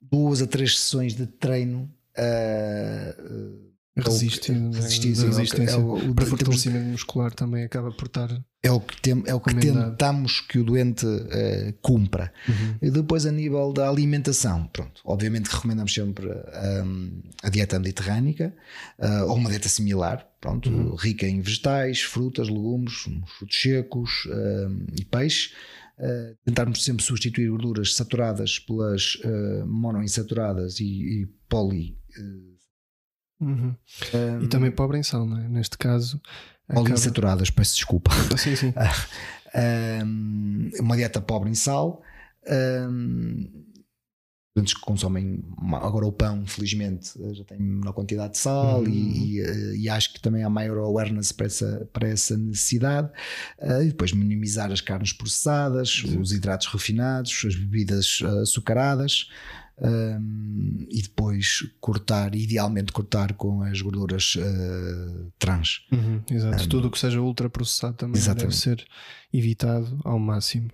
duas 0.00 0.42
a 0.42 0.46
três 0.46 0.78
sessões 0.78 1.14
de 1.14 1.26
treino 1.26 1.90
uh, 2.18 3.64
Resiste, 3.96 4.50
é 4.50 4.54
resistência, 4.54 5.26
resistência. 5.26 5.74
É 5.74 5.78
o, 5.78 6.10
o, 6.10 6.14
para 6.14 6.26
fortalecimento 6.26 6.86
muscular 6.86 7.32
também 7.32 7.62
acaba 7.62 7.92
por 7.92 8.06
estar. 8.06 8.28
É 8.64 8.72
o 8.72 8.80
que, 8.80 8.98
tem, 9.02 9.22
é 9.26 9.34
o 9.34 9.40
que 9.40 9.54
tentamos 9.54 10.40
que 10.40 10.58
o 10.58 10.64
doente 10.64 11.04
uh, 11.04 11.74
cumpra. 11.82 12.32
Uhum. 12.48 12.78
E 12.80 12.90
depois, 12.90 13.26
a 13.26 13.30
nível 13.30 13.74
da 13.74 13.86
alimentação, 13.86 14.66
pronto, 14.68 15.02
obviamente 15.04 15.48
recomendamos 15.48 15.92
sempre 15.92 16.26
um, 16.28 17.22
a 17.42 17.50
dieta 17.50 17.78
mediterrânica 17.78 18.54
uh, 18.98 19.28
ou 19.28 19.36
uma 19.36 19.50
dieta 19.50 19.68
similar, 19.68 20.26
pronto, 20.40 20.70
uhum. 20.70 20.94
rica 20.94 21.26
em 21.28 21.42
vegetais, 21.42 22.00
frutas, 22.00 22.48
legumes, 22.48 22.94
frutos 23.36 23.60
secos 23.60 24.24
uh, 24.24 24.86
e 24.98 25.04
peixe. 25.04 25.52
Uh, 25.98 26.34
tentarmos 26.46 26.82
sempre 26.82 27.04
substituir 27.04 27.50
gorduras 27.50 27.94
saturadas 27.94 28.58
pelas 28.58 29.18
monoinsaturadas 29.66 30.80
e, 30.80 30.84
e 30.84 31.26
poli 31.50 31.98
Uhum. 33.40 33.74
Um, 34.14 34.44
e 34.44 34.48
também 34.48 34.70
pobre 34.70 34.98
em 34.98 35.02
sal, 35.02 35.26
é? 35.36 35.48
Neste 35.48 35.76
caso. 35.76 36.20
Poliinsaturadas, 36.72 37.48
acaba... 37.48 37.56
peço 37.56 37.74
desculpa. 37.74 38.10
Ah, 38.12 38.36
sim, 38.36 38.56
sim. 38.56 38.72
um, 40.04 40.70
uma 40.80 40.96
dieta 40.96 41.20
pobre 41.20 41.50
em 41.50 41.54
sal. 41.54 42.02
Um, 42.46 43.64
que 44.62 44.80
consomem 44.82 45.42
agora 45.82 46.06
o 46.06 46.12
pão, 46.12 46.46
felizmente, 46.46 47.10
já 47.32 47.42
tem 47.42 47.58
menor 47.58 47.92
quantidade 47.92 48.34
de 48.34 48.38
sal 48.38 48.82
uhum. 48.82 48.88
e, 48.88 49.40
e, 49.40 49.82
e, 49.82 49.88
acho 49.88 50.12
que 50.12 50.20
também 50.20 50.44
há 50.44 50.48
maior 50.48 50.78
awareness 50.78 51.32
para 51.32 51.46
essa, 51.46 51.88
para 51.92 52.08
essa 52.08 52.36
necessidade. 52.36 53.10
Uh, 53.58 53.82
e 53.82 53.86
depois 53.88 54.12
minimizar 54.12 54.70
as 54.70 54.80
carnes 54.80 55.12
processadas, 55.12 56.04
uhum. 56.04 56.20
os 56.20 56.30
hidratos 56.30 56.68
refinados, 56.68 57.42
as 57.44 57.56
bebidas 57.56 58.20
açucaradas. 58.42 59.28
Um, 59.76 60.86
e 60.88 61.02
depois 61.02 61.68
cortar, 61.80 62.34
idealmente 62.34 62.92
cortar 62.92 63.32
com 63.34 63.62
as 63.62 63.80
gorduras 63.82 64.36
uh, 64.36 65.32
trans. 65.38 65.84
Uhum, 65.90 66.22
exato, 66.30 66.64
um, 66.64 66.68
tudo 66.68 66.88
o 66.88 66.90
que 66.90 66.98
seja 66.98 67.20
ultraprocessado 67.20 67.94
também 67.94 68.16
exatamente. 68.16 68.50
deve 68.50 68.56
ser 68.56 68.86
evitado 69.32 69.98
ao 70.04 70.18
máximo. 70.18 70.70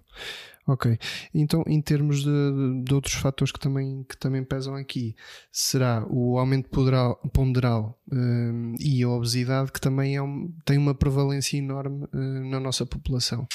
Ok, 0.67 0.99
então 1.35 1.65
em 1.67 1.81
termos 1.81 2.23
de, 2.23 2.85
de, 2.85 2.95
outros 2.95 3.15
fatores 3.15 3.51
que 3.51 3.59
também, 3.59 4.05
que 4.05 4.17
também 4.17 4.45
pesam 4.45 4.75
aqui, 4.77 5.17
será 5.51 6.07
o 6.09 6.39
aumento 6.39 6.69
ponderal, 6.69 7.17
ponderal 7.33 7.99
um, 8.13 8.75
e 8.79 9.03
a 9.03 9.09
obesidade 9.09 9.73
que 9.73 9.81
também 9.81 10.17
é 10.17 10.23
um, 10.23 10.53
tem 10.65 10.77
uma 10.77 10.95
prevalência 10.95 11.57
enorme 11.57 12.05
uh, 12.13 12.51
na 12.51 12.61
nossa 12.61 12.85
população. 12.85 13.49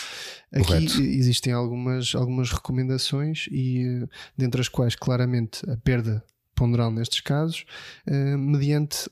Aqui 0.51 0.65
Correto. 0.65 1.01
existem 1.01 1.53
algumas, 1.53 2.15
algumas 2.15 2.51
recomendações 2.51 3.47
e 3.51 4.03
uh, 4.03 4.09
dentre 4.35 4.59
as 4.59 4.67
quais 4.67 4.95
claramente 4.95 5.61
a 5.69 5.77
perda 5.77 6.23
ponderal 6.55 6.89
nestes 6.89 7.21
casos, 7.21 7.65
uh, 8.07 8.37
mediante 8.37 9.09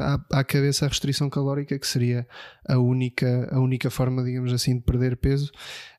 à, 0.00 0.40
à, 0.40 0.44
cabeça 0.44 0.86
a 0.86 0.88
restrição 0.88 1.28
calórica, 1.28 1.78
que 1.78 1.86
seria 1.86 2.26
a 2.66 2.78
única, 2.78 3.48
a 3.52 3.60
única 3.60 3.90
forma, 3.90 4.24
digamos 4.24 4.52
assim, 4.52 4.76
de 4.76 4.82
perder 4.82 5.16
peso, 5.16 5.50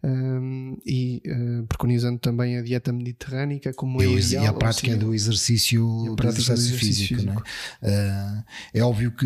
um, 0.03 0.77
e 0.85 1.21
uh, 1.27 1.67
preconizando 1.67 2.19
também 2.19 2.57
a 2.57 2.61
dieta 2.61 2.91
mediterrânica 2.91 3.73
como 3.73 4.01
é 4.01 4.05
ideal, 4.05 4.43
e 4.43 4.47
a 4.47 4.53
prática 4.53 4.95
do 4.95 5.13
exercício, 5.13 5.83
do 6.15 6.15
exercício, 6.27 6.53
exercício 6.53 6.77
físico. 6.77 7.21
físico. 7.21 7.43
É? 7.81 7.89
Uh, 7.89 8.43
é 8.73 8.81
óbvio 8.81 9.11
que 9.11 9.25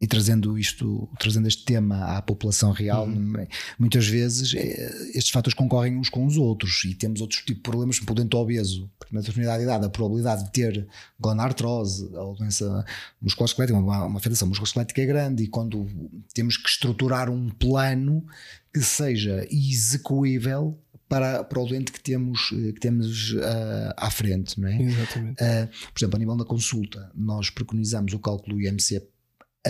e 0.00 0.06
trazendo 0.06 0.56
isto, 0.56 1.08
trazendo 1.18 1.48
este 1.48 1.64
tema 1.64 2.16
à 2.16 2.22
população 2.22 2.70
real, 2.70 3.06
uhum. 3.06 3.46
muitas 3.78 4.06
vezes 4.06 4.54
é, 4.54 5.08
estes 5.08 5.30
fatores 5.30 5.54
concorrem 5.54 5.96
uns 5.96 6.08
com 6.08 6.24
os 6.24 6.36
outros 6.36 6.84
e 6.84 6.94
temos 6.94 7.20
outros 7.20 7.40
tipos 7.40 7.56
de 7.56 7.62
problemas, 7.62 7.98
por 7.98 8.16
exemplo, 8.16 8.38
obeso, 8.38 8.88
porque 8.96 9.12
na 9.12 9.20
determinada 9.20 9.60
idade 9.60 9.84
a 9.84 9.88
probabilidade 9.88 10.44
de 10.44 10.52
ter 10.52 10.86
gonartrose 11.18 12.08
ou 12.14 12.36
doença 12.36 12.84
musculoesquelética, 13.20 13.76
uma, 13.76 14.04
uma 14.04 14.18
afetação 14.18 14.46
musculoesquelética 14.46 15.02
é 15.02 15.06
grande 15.06 15.42
e 15.42 15.48
quando 15.48 15.88
temos 16.32 16.56
que 16.56 16.68
estruturar 16.68 17.28
um 17.28 17.48
plano 17.48 18.24
que 18.72 18.80
seja 18.80 19.44
execuível 19.50 20.78
para, 21.08 21.42
para 21.42 21.58
o 21.58 21.66
doente 21.66 21.90
que 21.90 22.00
temos, 22.00 22.50
que 22.50 22.74
temos 22.74 23.32
uh, 23.32 23.94
à 23.96 24.10
frente, 24.10 24.60
não 24.60 24.68
é? 24.68 24.80
Exatamente. 24.80 25.42
Uh, 25.42 25.68
por 25.92 25.98
exemplo, 25.98 26.16
a 26.16 26.18
nível 26.18 26.36
da 26.36 26.44
consulta, 26.44 27.10
nós 27.14 27.50
preconizamos 27.50 28.12
o 28.12 28.18
cálculo 28.18 28.60
IMC 28.60 29.02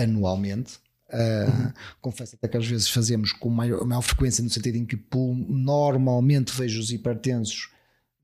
anualmente. 0.03 0.79
Uh, 1.09 1.49
uhum. 1.49 1.73
Confesso 2.01 2.35
até 2.35 2.47
que 2.47 2.57
às 2.57 2.67
vezes 2.67 2.89
fazemos 2.89 3.33
com 3.33 3.49
maior, 3.49 3.83
maior 3.85 4.01
frequência, 4.01 4.43
no 4.43 4.49
sentido 4.49 4.75
em 4.75 4.85
que 4.85 4.99
normalmente 5.47 6.53
vejo 6.55 6.79
os 6.79 6.91
hipertensos 6.91 7.71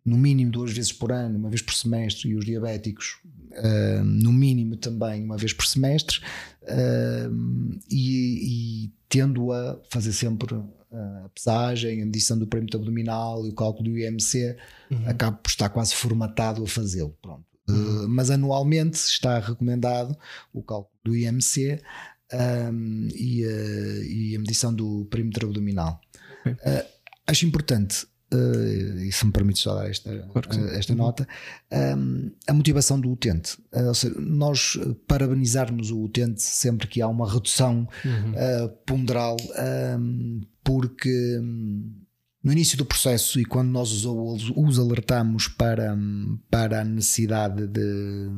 no 0.06 0.18
mínimo 0.18 0.52
duas 0.52 0.72
vezes 0.72 0.92
por 0.92 1.12
ano, 1.12 1.40
uma 1.40 1.50
vez 1.50 1.64
por 1.64 1.74
semestre, 1.74 2.30
e 2.30 2.36
os 2.36 2.46
diabéticos 2.46 3.18
uh, 3.54 4.04
no 4.04 4.32
mínimo 4.32 4.78
também 4.78 5.24
uma 5.24 5.36
vez 5.36 5.52
por 5.52 5.66
semestre, 5.66 6.20
uh, 6.62 7.80
e, 7.90 8.86
e, 8.86 8.94
tendo 9.10 9.52
a 9.52 9.82
fazer 9.90 10.14
sempre 10.14 10.56
a 10.56 11.30
pesagem, 11.34 12.02
a 12.02 12.06
medição 12.06 12.38
do 12.38 12.48
perímetro 12.48 12.80
abdominal 12.80 13.46
e 13.46 13.50
o 13.50 13.56
cálculo 13.56 13.90
do 13.90 13.98
IMC, 13.98 14.56
uhum. 14.92 15.10
acabo 15.10 15.38
por 15.38 15.50
estar 15.50 15.70
quase 15.70 15.96
formatado 15.96 16.64
a 16.64 16.68
fazê-lo. 16.68 17.18
Pronto. 17.22 17.55
Uh, 17.68 18.08
mas 18.08 18.30
anualmente 18.30 18.96
está 18.96 19.40
recomendado 19.40 20.16
o 20.54 20.62
cálculo 20.62 20.96
do 21.04 21.16
IMC 21.16 21.82
um, 22.72 23.08
e, 23.14 23.44
uh, 23.46 24.04
e, 24.04 24.36
a 24.36 24.40
medição 24.40 24.74
do 24.74 25.06
perímetro 25.10 25.48
abdominal. 25.48 26.00
Okay. 26.42 26.54
Uh, 26.54 26.86
acho 27.26 27.46
importante, 27.46 28.06
e 28.32 29.12
se 29.12 29.26
me 29.26 29.32
permite 29.32 29.60
só 29.60 29.76
dar 29.76 29.90
esta, 29.90 30.12
claro 30.32 30.50
esta 30.76 30.92
uhum. 30.92 30.98
nota, 30.98 31.28
um, 31.98 32.32
a 32.48 32.54
motivação 32.54 33.00
do 33.00 33.10
utente. 33.10 33.58
ou 33.72 33.94
seja, 33.94 34.14
nós 34.20 34.78
parabenizarmos 35.08 35.90
o 35.90 36.04
utente 36.04 36.42
sempre 36.42 36.88
que 36.88 37.02
há 37.02 37.08
uma 37.08 37.32
redução 37.32 37.88
uhum. 38.04 38.70
ponderal, 38.86 39.38
um, 39.98 40.42
porque 40.64 41.40
no 42.46 42.52
início 42.52 42.78
do 42.78 42.86
processo 42.86 43.40
e 43.40 43.44
quando 43.44 43.70
nós 43.72 44.06
os 44.06 44.80
alertamos 44.80 45.48
para, 45.48 45.98
para 46.48 46.82
a 46.82 46.86
necessidade 46.86 47.66
de 47.66 48.30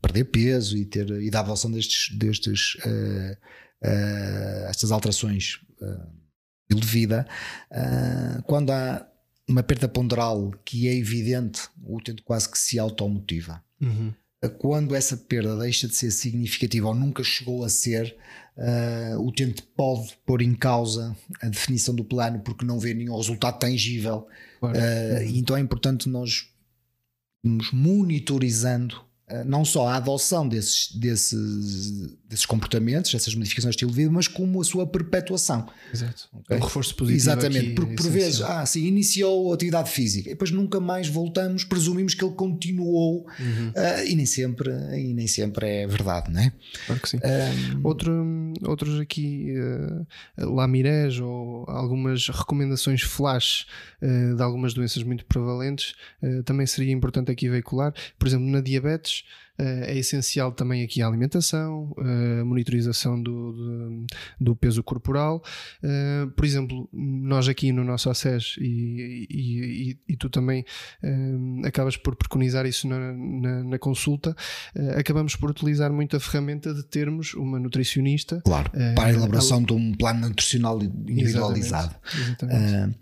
perder 0.00 0.26
peso 0.26 0.76
e, 0.76 0.84
ter, 0.84 1.10
e 1.10 1.28
da 1.28 1.40
avaliação 1.40 1.68
destes, 1.68 2.16
destes 2.16 2.76
uh, 2.76 3.32
uh, 3.82 4.68
estas 4.68 4.92
alterações 4.92 5.60
uh, 5.80 6.06
de 6.72 6.86
vida, 6.86 7.26
quando 8.44 8.70
há 8.70 9.06
uma 9.48 9.62
perda 9.62 9.88
ponderal 9.88 10.52
que 10.64 10.88
é 10.88 10.94
evidente, 10.94 11.68
o 11.82 11.96
utente 11.96 12.22
quase 12.22 12.48
que 12.50 12.58
se 12.58 12.76
automotiva. 12.76 13.62
Uhum. 13.80 14.12
Quando 14.48 14.94
essa 14.94 15.16
perda 15.16 15.56
deixa 15.56 15.88
de 15.88 15.94
ser 15.94 16.10
significativa 16.10 16.88
ou 16.88 16.94
nunca 16.94 17.22
chegou 17.22 17.64
a 17.64 17.68
ser, 17.68 18.16
Uh, 18.58 19.20
o 19.20 19.26
utente 19.26 19.62
pode 19.62 20.16
pôr 20.24 20.40
em 20.40 20.54
causa 20.54 21.14
a 21.42 21.48
definição 21.50 21.94
do 21.94 22.02
plano 22.02 22.40
porque 22.40 22.64
não 22.64 22.78
vê 22.78 22.94
nenhum 22.94 23.14
resultado 23.14 23.58
tangível. 23.58 24.26
Claro. 24.58 24.78
Uh, 24.78 25.22
então 25.34 25.58
é 25.58 25.60
importante 25.60 26.08
nós 26.08 26.48
nos 27.44 27.70
monitorizando 27.70 29.05
não 29.44 29.64
só 29.64 29.88
a 29.88 29.96
adoção 29.96 30.48
desses, 30.48 30.94
desses, 30.94 32.16
desses 32.28 32.46
comportamentos, 32.46 33.12
dessas 33.12 33.34
modificações 33.34 33.72
de 33.72 33.76
estilo 33.76 33.90
de 33.90 33.96
vida, 33.96 34.10
mas 34.10 34.28
como 34.28 34.60
a 34.60 34.64
sua 34.64 34.86
perpetuação. 34.86 35.68
Exato. 35.92 36.28
Okay? 36.32 36.56
Um 36.56 36.60
reforço 36.60 36.94
positivo. 36.94 37.22
Exatamente, 37.22 37.74
porque 37.74 37.94
por 37.94 38.08
vezes, 38.08 38.40
ah, 38.42 38.64
sim, 38.64 38.84
iniciou 38.86 39.52
atividade 39.52 39.90
física 39.90 40.28
e 40.28 40.32
depois 40.32 40.50
nunca 40.50 40.78
mais 40.78 41.08
voltamos, 41.08 41.64
presumimos 41.64 42.14
que 42.14 42.24
ele 42.24 42.34
continuou 42.34 43.26
uhum. 43.38 43.72
e, 44.06 44.14
nem 44.14 44.26
sempre, 44.26 44.70
e 44.96 45.12
nem 45.12 45.26
sempre 45.26 45.66
é 45.66 45.86
verdade, 45.86 46.30
não 46.32 46.40
é? 46.40 46.52
Claro 46.86 47.02
que 47.02 47.08
sim. 47.08 47.18
Um, 47.18 47.86
Outro 47.86 48.12
outros 48.64 49.00
aqui, 49.00 49.54
uh, 50.38 50.54
Lamirés 50.54 51.18
ou 51.18 51.64
algumas 51.68 52.28
recomendações 52.28 53.02
flash 53.02 53.66
uh, 54.02 54.36
de 54.36 54.42
algumas 54.42 54.74
doenças 54.74 55.02
muito 55.02 55.24
prevalentes, 55.24 55.94
uh, 56.22 56.42
também 56.42 56.66
seria 56.66 56.92
importante 56.92 57.30
aqui 57.30 57.48
veicular. 57.48 57.92
Por 58.18 58.26
exemplo, 58.26 58.46
na 58.46 58.60
diabetes, 58.60 59.15
eh, 59.58 59.94
é 59.94 59.98
essencial 59.98 60.52
também 60.52 60.82
aqui 60.82 61.00
a 61.00 61.06
alimentação, 61.06 61.94
a 61.98 62.44
monitorização 62.44 63.20
do, 63.22 63.52
do, 63.52 64.06
do 64.40 64.56
peso 64.56 64.82
corporal. 64.82 65.42
Eh, 65.82 66.26
por 66.36 66.44
exemplo, 66.44 66.88
nós 66.92 67.48
aqui 67.48 67.72
no 67.72 67.82
nosso 67.84 68.10
ACES 68.10 68.56
e, 68.60 69.26
e, 69.30 69.98
e, 70.08 70.16
tu 70.16 70.28
também 70.28 70.64
eh, 71.02 71.08
acabas 71.64 71.96
por 71.96 72.16
preconizar 72.16 72.66
isso 72.66 72.86
na, 72.86 73.12
na, 73.12 73.64
na 73.64 73.78
consulta, 73.78 74.34
acabamos 74.96 75.36
por 75.36 75.50
utilizar 75.50 75.92
muito 75.92 76.16
a 76.16 76.20
ferramenta 76.20 76.74
de 76.74 76.82
termos 76.82 77.34
uma 77.34 77.58
nutricionista. 77.58 78.42
Claro, 78.44 78.70
para 78.94 79.06
a 79.06 79.12
elaboração 79.12 79.62
de 79.62 79.72
um 79.72 79.94
plano 79.94 80.28
nutricional 80.28 80.82
individualizado. 80.82 81.94
Exatamente. 82.14 82.64
exatamente. 82.64 82.98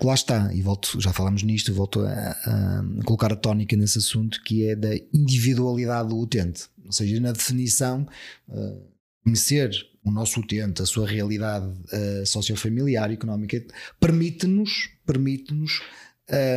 Porque 0.00 0.08
lá 0.08 0.14
está, 0.14 0.54
e 0.54 0.62
volto, 0.62 0.98
já 0.98 1.12
falamos 1.12 1.42
nisto, 1.42 1.74
volto 1.74 2.00
a, 2.00 2.10
a, 2.10 3.04
colocar 3.04 3.30
a 3.34 3.36
tónica 3.36 3.76
nesse 3.76 3.98
assunto 3.98 4.42
que 4.42 4.66
é 4.66 4.74
da 4.74 4.96
individualidade 5.12 6.08
do 6.08 6.18
utente. 6.18 6.68
Ou 6.86 6.90
seja, 6.90 7.20
na 7.20 7.32
definição, 7.32 8.08
uh, 8.48 8.82
conhecer 9.22 9.70
o 10.02 10.10
nosso 10.10 10.40
utente, 10.40 10.80
a 10.80 10.86
sua 10.86 11.06
realidade 11.06 11.66
uh, 11.66 12.24
sociofamiliar, 12.24 13.12
económica, 13.12 13.62
permite-nos 14.00 14.88
permite-nos 15.04 15.82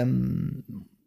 um, 0.07 0.61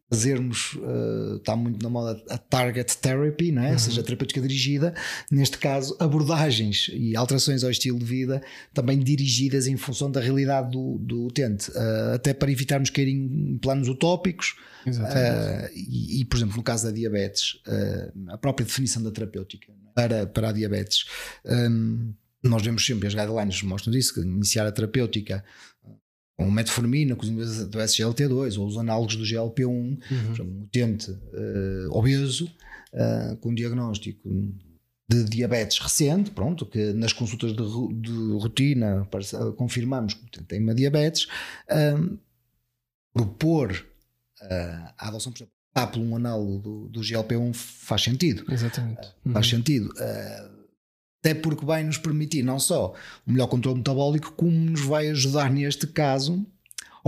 fazermos, 0.08 0.74
uh, 0.74 1.36
está 1.36 1.56
muito 1.56 1.82
na 1.82 1.90
moda 1.90 2.22
a 2.30 2.38
target 2.38 2.96
therapy, 2.98 3.50
não 3.50 3.62
é? 3.62 3.66
Uhum. 3.66 3.72
ou 3.72 3.78
seja, 3.78 4.00
a 4.00 4.04
terapêutica 4.04 4.40
dirigida, 4.40 4.94
neste 5.30 5.58
caso, 5.58 5.96
abordagens 5.98 6.90
e 6.92 7.16
alterações 7.16 7.64
ao 7.64 7.70
estilo 7.70 7.98
de 7.98 8.04
vida 8.04 8.42
também 8.72 8.98
dirigidas 8.98 9.66
em 9.66 9.76
função 9.76 10.10
da 10.10 10.20
realidade 10.20 10.70
do, 10.70 10.98
do 10.98 11.26
utente, 11.26 11.70
uh, 11.70 12.14
até 12.14 12.32
para 12.32 12.50
evitarmos 12.50 12.90
cair 12.90 13.08
em 13.08 13.58
planos 13.58 13.88
utópicos. 13.88 14.54
Uh, 14.86 15.68
e, 15.74 16.20
e, 16.20 16.24
por 16.24 16.36
exemplo, 16.36 16.56
no 16.56 16.62
caso 16.62 16.84
da 16.86 16.92
diabetes, 16.92 17.60
a 18.28 18.38
própria 18.38 18.64
definição 18.64 19.02
da 19.02 19.10
terapêutica 19.10 19.72
é? 19.72 19.74
para, 19.92 20.26
para 20.26 20.50
a 20.50 20.52
diabetes. 20.52 21.06
Um, 21.44 22.14
nós 22.42 22.62
vemos 22.62 22.84
sempre, 22.84 23.08
as 23.08 23.14
guidelines 23.14 23.62
mostram 23.62 23.94
isso, 23.94 24.14
que 24.14 24.20
iniciar 24.20 24.66
a 24.66 24.72
terapêutica 24.72 25.44
com 26.36 26.50
metformina, 26.50 27.16
com 27.16 27.22
os 27.22 27.66
do 27.66 27.78
SGLT2 27.78 28.58
ou 28.58 28.66
os 28.66 28.76
análogos 28.76 29.16
do 29.16 29.24
GLP-1, 29.24 29.66
uhum. 29.68 29.98
um 30.40 30.62
utente 30.64 31.10
uh, 31.10 31.90
obeso 31.90 32.44
uh, 32.92 33.36
com 33.38 33.54
diagnóstico 33.54 34.28
de 35.08 35.24
diabetes 35.24 35.78
recente, 35.78 36.30
pronto, 36.30 36.66
que 36.66 36.92
nas 36.92 37.12
consultas 37.12 37.52
de, 37.52 37.62
de 38.00 38.32
rotina 38.40 39.06
para, 39.10 39.20
uh, 39.20 39.52
confirmamos 39.54 40.14
que 40.14 40.42
tem 40.44 40.60
uma 40.60 40.74
diabetes, 40.74 41.26
propor 43.14 43.84
Uh, 44.42 44.92
a 44.98 45.08
adoção, 45.08 45.32
por 45.32 45.38
exemplo, 45.38 45.92
por 45.92 46.00
um 46.00 46.16
análogo 46.16 46.58
do, 46.58 46.88
do 46.88 47.00
GLP-1 47.00 47.54
faz 47.54 48.02
sentido. 48.02 48.44
Exatamente. 48.50 49.08
Uhum. 49.24 49.32
Faz 49.32 49.48
sentido. 49.48 49.92
Até 51.26 51.34
porque 51.34 51.66
vai 51.66 51.82
nos 51.82 51.98
permitir 51.98 52.44
não 52.44 52.56
só 52.60 52.94
o 53.26 53.32
melhor 53.32 53.48
controle 53.48 53.78
metabólico, 53.78 54.32
como 54.36 54.52
nos 54.52 54.82
vai 54.82 55.08
ajudar 55.08 55.50
neste 55.50 55.84
caso 55.84 56.46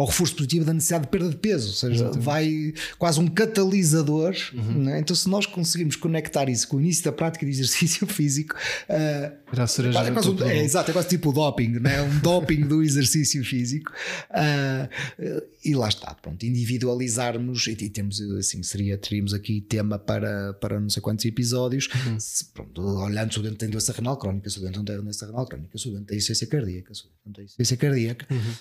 ao 0.00 0.06
reforço 0.06 0.36
positivo 0.36 0.64
da 0.64 0.72
necessidade 0.72 1.04
de 1.04 1.10
perda 1.10 1.28
de 1.28 1.36
peso, 1.36 1.68
ou 1.68 1.74
seja, 1.74 1.94
Exatamente. 1.94 2.24
vai 2.24 2.74
quase 2.98 3.18
um 3.18 3.26
catalisador. 3.26 4.34
Uhum. 4.54 4.84
Né? 4.84 5.00
Então, 5.00 5.14
se 5.14 5.28
nós 5.28 5.44
conseguirmos 5.44 5.96
conectar 5.96 6.48
isso 6.48 6.68
com 6.68 6.76
o 6.76 6.80
início 6.80 7.04
da 7.04 7.12
prática 7.12 7.44
de 7.44 7.50
exercício 7.50 8.06
físico, 8.08 8.54
uh, 8.54 8.92
é, 8.92 10.12
quase 10.12 10.30
um, 10.30 10.42
é, 10.44 10.62
exato, 10.62 10.90
é 10.90 10.92
quase 10.92 11.08
tipo 11.08 11.32
doping, 11.32 11.80
né? 11.80 12.00
um 12.02 12.18
doping 12.20 12.60
do 12.60 12.80
exercício 12.82 13.44
físico. 13.44 13.92
Uh, 14.30 15.42
e 15.64 15.74
lá 15.74 15.88
está, 15.88 16.14
pronto, 16.14 16.46
individualizarmos 16.46 17.66
e, 17.66 17.72
e 17.72 17.90
temos 17.90 18.20
assim, 18.38 18.62
seria, 18.62 18.96
teríamos 18.96 19.34
aqui 19.34 19.60
tema 19.60 19.98
para, 19.98 20.52
para 20.54 20.78
não 20.78 20.88
sei 20.88 21.02
quantos 21.02 21.24
episódios. 21.24 21.88
Uhum. 22.06 22.20
Se, 22.20 22.44
pronto, 22.44 22.80
olhando 22.80 23.32
se 23.32 23.40
o 23.40 23.42
dente 23.42 23.56
tem 23.56 23.68
doença 23.68 23.92
renal 23.92 24.16
crónica, 24.16 24.48
se 24.48 24.58
o 24.58 24.62
dente 24.62 24.76
não 24.76 24.84
tem 24.84 24.96
doença 24.96 25.26
renal 25.26 25.44
crónica, 25.44 25.76
se 25.76 25.88
o 25.88 25.92
dente 25.92 26.06
tem 26.06 26.18
insuficiência 26.18 26.46
cardíaca, 26.46 26.94
se 26.94 27.00
o 27.00 27.04
dente 27.04 27.18
não 27.26 27.32
tem 27.32 27.44
insuficiência 27.44 27.76
cardíaca. 27.76 28.26
Uhum 28.30 28.52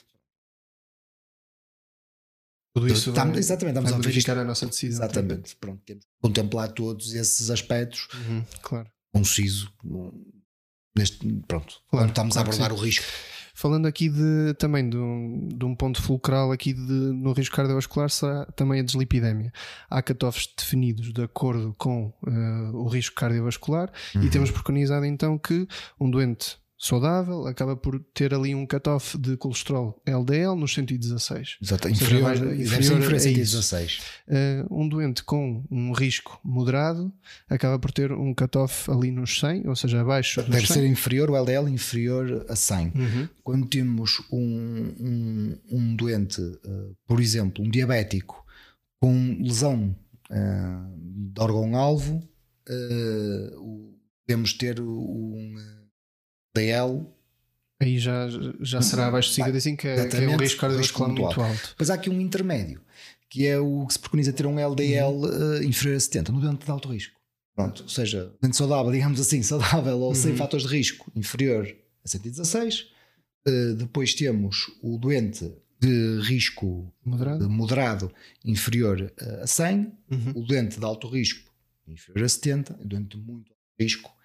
tudo 2.80 2.94
isso 2.94 3.10
estamos, 3.10 3.32
vai, 3.32 3.40
exatamente, 3.40 3.78
estamos 3.78 3.94
a 3.94 3.98
verificar 4.08 4.38
a 4.38 4.44
nossa 4.44 4.66
decisão. 4.66 5.06
Exatamente. 5.06 5.56
Pronto, 5.56 5.82
temos 5.86 6.04
que 6.04 6.12
contemplar 6.22 6.72
todos 6.72 7.14
esses 7.14 7.50
aspectos. 7.50 8.08
Uhum, 8.14 8.44
claro. 8.62 8.90
Conciso. 9.14 9.72
Neste, 10.96 11.28
pronto. 11.48 11.82
Claro, 11.90 12.08
estamos 12.08 12.34
claro 12.34 12.50
a 12.50 12.54
abordar 12.54 12.74
o 12.74 12.76
risco. 12.76 13.06
Falando 13.54 13.88
aqui 13.88 14.08
de, 14.08 14.54
também 14.60 14.88
de 14.88 14.98
um, 14.98 15.48
de 15.48 15.66
um 15.66 15.76
ponto 15.76 16.00
fulcral 16.00 16.52
aqui 16.52 16.74
de, 16.74 16.92
no 16.92 17.34
risco 17.34 17.56
cardiovascular 17.56 18.08
será 18.08 18.46
também 18.56 18.80
a 18.80 18.84
deslipidemia. 18.84 19.52
Há 19.90 20.00
cutoffs 20.04 20.48
definidos 20.56 21.12
de 21.12 21.24
acordo 21.24 21.74
com 21.76 22.14
uh, 22.22 22.76
o 22.76 22.88
risco 22.88 23.16
cardiovascular 23.16 23.92
uhum. 24.14 24.24
e 24.24 24.30
temos 24.30 24.52
preconizado 24.52 25.08
então 25.08 25.40
que 25.40 25.68
um 26.00 26.08
doente 26.08 26.60
saudável, 26.78 27.48
acaba 27.48 27.76
por 27.76 28.00
ter 28.14 28.34
ali 28.34 28.54
um 28.54 28.66
cutoff 28.66 29.18
de 29.18 29.36
colesterol 29.36 30.00
LDL 30.06 30.56
nos 30.56 30.74
116. 30.74 31.58
Exato, 31.62 31.90
inferior, 31.90 32.22
mais, 32.22 32.40
inferior, 32.40 33.00
inferior 33.00 33.16
a 33.16 33.20
116. 33.20 34.02
Uh, 34.28 34.80
um 34.80 34.88
doente 34.88 35.24
com 35.24 35.64
um 35.72 35.92
risco 35.92 36.40
moderado 36.44 37.12
acaba 37.50 37.80
por 37.80 37.92
ter 37.92 38.12
um 38.12 38.34
cutoff 38.34 38.92
ali 38.92 39.10
nos 39.12 39.40
100, 39.40 39.68
ou 39.68 39.76
seja, 39.76 40.02
abaixo 40.02 40.42
Deve 40.44 40.60
dos 40.60 40.68
100. 40.68 40.76
ser 40.76 40.88
inferior, 40.88 41.32
o 41.32 41.36
LDL 41.36 41.68
inferior 41.70 42.46
a 42.48 42.56
100. 42.56 42.92
Uhum. 42.96 43.30
Quando 43.44 43.68
temos 43.68 44.22
um, 44.32 44.94
um, 45.00 45.58
um 45.72 45.96
doente, 45.96 46.42
uh, 46.42 46.96
por 47.08 47.20
exemplo, 47.20 47.66
um 47.66 47.70
diabético 47.70 48.46
com 49.00 49.38
lesão 49.42 49.96
uh, 50.30 51.34
de 51.34 51.42
órgão-alvo, 51.42 52.22
podemos 54.26 54.52
ter 54.54 54.82
um 54.82 55.56
DL. 56.58 57.06
Aí 57.80 58.00
já, 58.00 58.28
já 58.60 58.82
será 58.82 59.08
abaixo 59.08 59.30
de 59.30 59.36
55, 59.36 59.82
que 59.82 59.88
é, 59.88 60.08
que 60.08 60.18
é 60.18 60.28
um 60.28 60.38
risco 60.38 60.60
cardiovascular 60.60 61.10
muito, 61.10 61.24
muito 61.24 61.42
alto. 61.42 61.76
Mas 61.78 61.90
há 61.92 61.94
aqui 61.94 62.10
um 62.10 62.20
intermédio, 62.20 62.82
que 63.30 63.46
é 63.46 63.60
o 63.60 63.86
que 63.86 63.94
se 63.94 64.00
preconiza 64.00 64.34
ter 64.34 64.48
um 64.48 64.58
LDL 64.58 65.06
uhum. 65.06 65.60
uh, 65.60 65.64
inferior 65.64 65.98
a 65.98 66.00
70, 66.00 66.32
no 66.32 66.42
doente 66.42 66.66
de 66.66 66.72
alto 66.72 66.90
risco. 66.90 67.16
Pronto, 67.56 67.84
ou 67.84 67.90
seja, 67.90 68.34
doente 68.42 68.58
saudável, 68.58 68.92
digamos 68.92 69.20
assim, 69.20 69.42
saudável 69.44 70.00
ou 70.00 70.10
uhum. 70.10 70.16
sem 70.16 70.36
fatores 70.36 70.66
de 70.68 70.76
risco 70.76 71.12
inferior 71.16 71.68
a 72.04 72.08
116. 72.08 72.88
Uh, 73.48 73.76
depois 73.76 74.16
temos 74.16 74.72
o 74.82 74.98
doente 74.98 75.54
de 75.80 76.20
risco 76.22 76.92
moderado, 77.06 77.48
moderado 77.48 78.12
inferior 78.44 79.14
a 79.44 79.46
100, 79.46 79.94
uhum. 80.10 80.32
o 80.36 80.42
doente 80.42 80.80
de 80.80 80.86
alto 80.86 81.08
risco 81.08 81.52
inferior 81.88 82.26
a 82.26 82.30
70, 82.30 82.80
o 82.82 82.88
doente 82.88 83.16
de 83.16 83.24
muito 83.24 83.52
alto 83.52 83.62
risco 83.80 84.17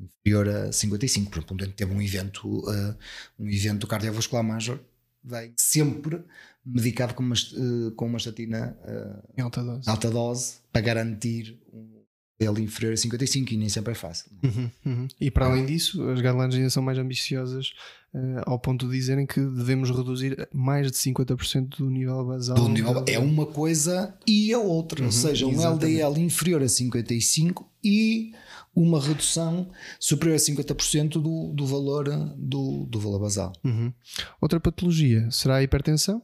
inferior 0.00 0.48
a 0.48 0.72
55. 0.72 1.30
Por 1.30 1.38
exemplo, 1.38 1.54
um 1.54 1.56
doente 1.56 1.74
teve 1.74 1.92
um 1.92 2.02
evento, 2.02 2.48
uh, 2.48 2.96
um 3.38 3.48
evento 3.48 3.86
cardiovascular 3.86 4.44
major, 4.44 4.78
vem 5.22 5.52
sempre 5.56 6.22
medicado 6.64 7.14
com 7.14 7.22
uma, 7.22 7.34
uh, 7.34 7.90
com 7.92 8.06
uma 8.06 8.18
estatina 8.18 8.76
uh, 8.84 9.22
em 9.36 9.42
alta 9.42 9.62
dose. 9.62 9.88
alta 9.88 10.10
dose 10.10 10.56
para 10.72 10.82
garantir 10.82 11.58
um 11.72 11.98
dele 12.38 12.62
inferior 12.62 12.92
a 12.92 12.96
55 12.96 13.52
e 13.52 13.56
nem 13.56 13.68
sempre 13.68 13.92
é 13.92 13.94
fácil. 13.94 14.30
Uhum, 14.42 14.70
uhum. 14.86 15.08
E 15.20 15.30
para 15.30 15.46
além 15.46 15.66
disso, 15.66 16.08
as 16.08 16.20
guidelines 16.20 16.54
ainda 16.54 16.70
são 16.70 16.82
mais 16.82 16.96
ambiciosas 16.96 17.72
uh, 18.14 18.42
ao 18.46 18.58
ponto 18.58 18.86
de 18.86 18.92
dizerem 18.92 19.26
que 19.26 19.40
devemos 19.40 19.90
reduzir 19.90 20.48
mais 20.52 20.90
de 20.90 20.96
50% 20.96 21.78
do 21.78 21.90
nível 21.90 22.24
basal. 22.24 22.54
Do 22.54 22.68
nível, 22.68 23.04
é 23.08 23.18
uma 23.18 23.44
coisa 23.44 24.14
e 24.26 24.52
a 24.52 24.58
outra, 24.58 25.00
uhum, 25.00 25.06
ou 25.06 25.12
seja, 25.12 25.46
um 25.46 25.50
exatamente. 25.50 26.00
LDL 26.00 26.20
inferior 26.20 26.62
a 26.62 26.68
55 26.68 27.67
e 27.82 28.32
uma 28.74 29.00
redução 29.00 29.70
superior 29.98 30.36
a 30.36 30.38
50% 30.38 31.20
do, 31.20 31.52
do, 31.52 31.66
valor, 31.66 32.08
do, 32.36 32.86
do 32.86 33.00
valor 33.00 33.20
basal. 33.20 33.52
Uhum. 33.64 33.92
Outra 34.40 34.60
patologia 34.60 35.30
será 35.30 35.56
a 35.56 35.62
hipertensão, 35.62 36.22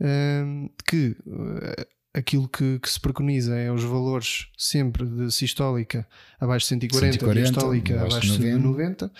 uh, 0.00 0.70
que 0.86 1.16
uh, 1.26 1.86
aquilo 2.12 2.48
que, 2.48 2.78
que, 2.78 2.90
se 2.90 3.00
preconiza 3.00 3.56
é 3.56 3.70
os 3.70 3.82
valores 3.82 4.48
sempre 4.56 5.06
de 5.06 5.30
sistólica 5.32 6.06
abaixo 6.40 6.64
de 6.64 6.68
140, 6.68 7.12
140 7.12 7.40
diastólica 7.40 8.00
abaixo 8.02 8.38
de 8.38 8.52
90. 8.52 8.58
90. 8.58 9.12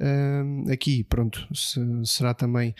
Uh, 0.00 0.72
aqui, 0.72 1.04
pronto, 1.04 1.46
se, 1.54 1.80
será 2.04 2.34
também 2.34 2.74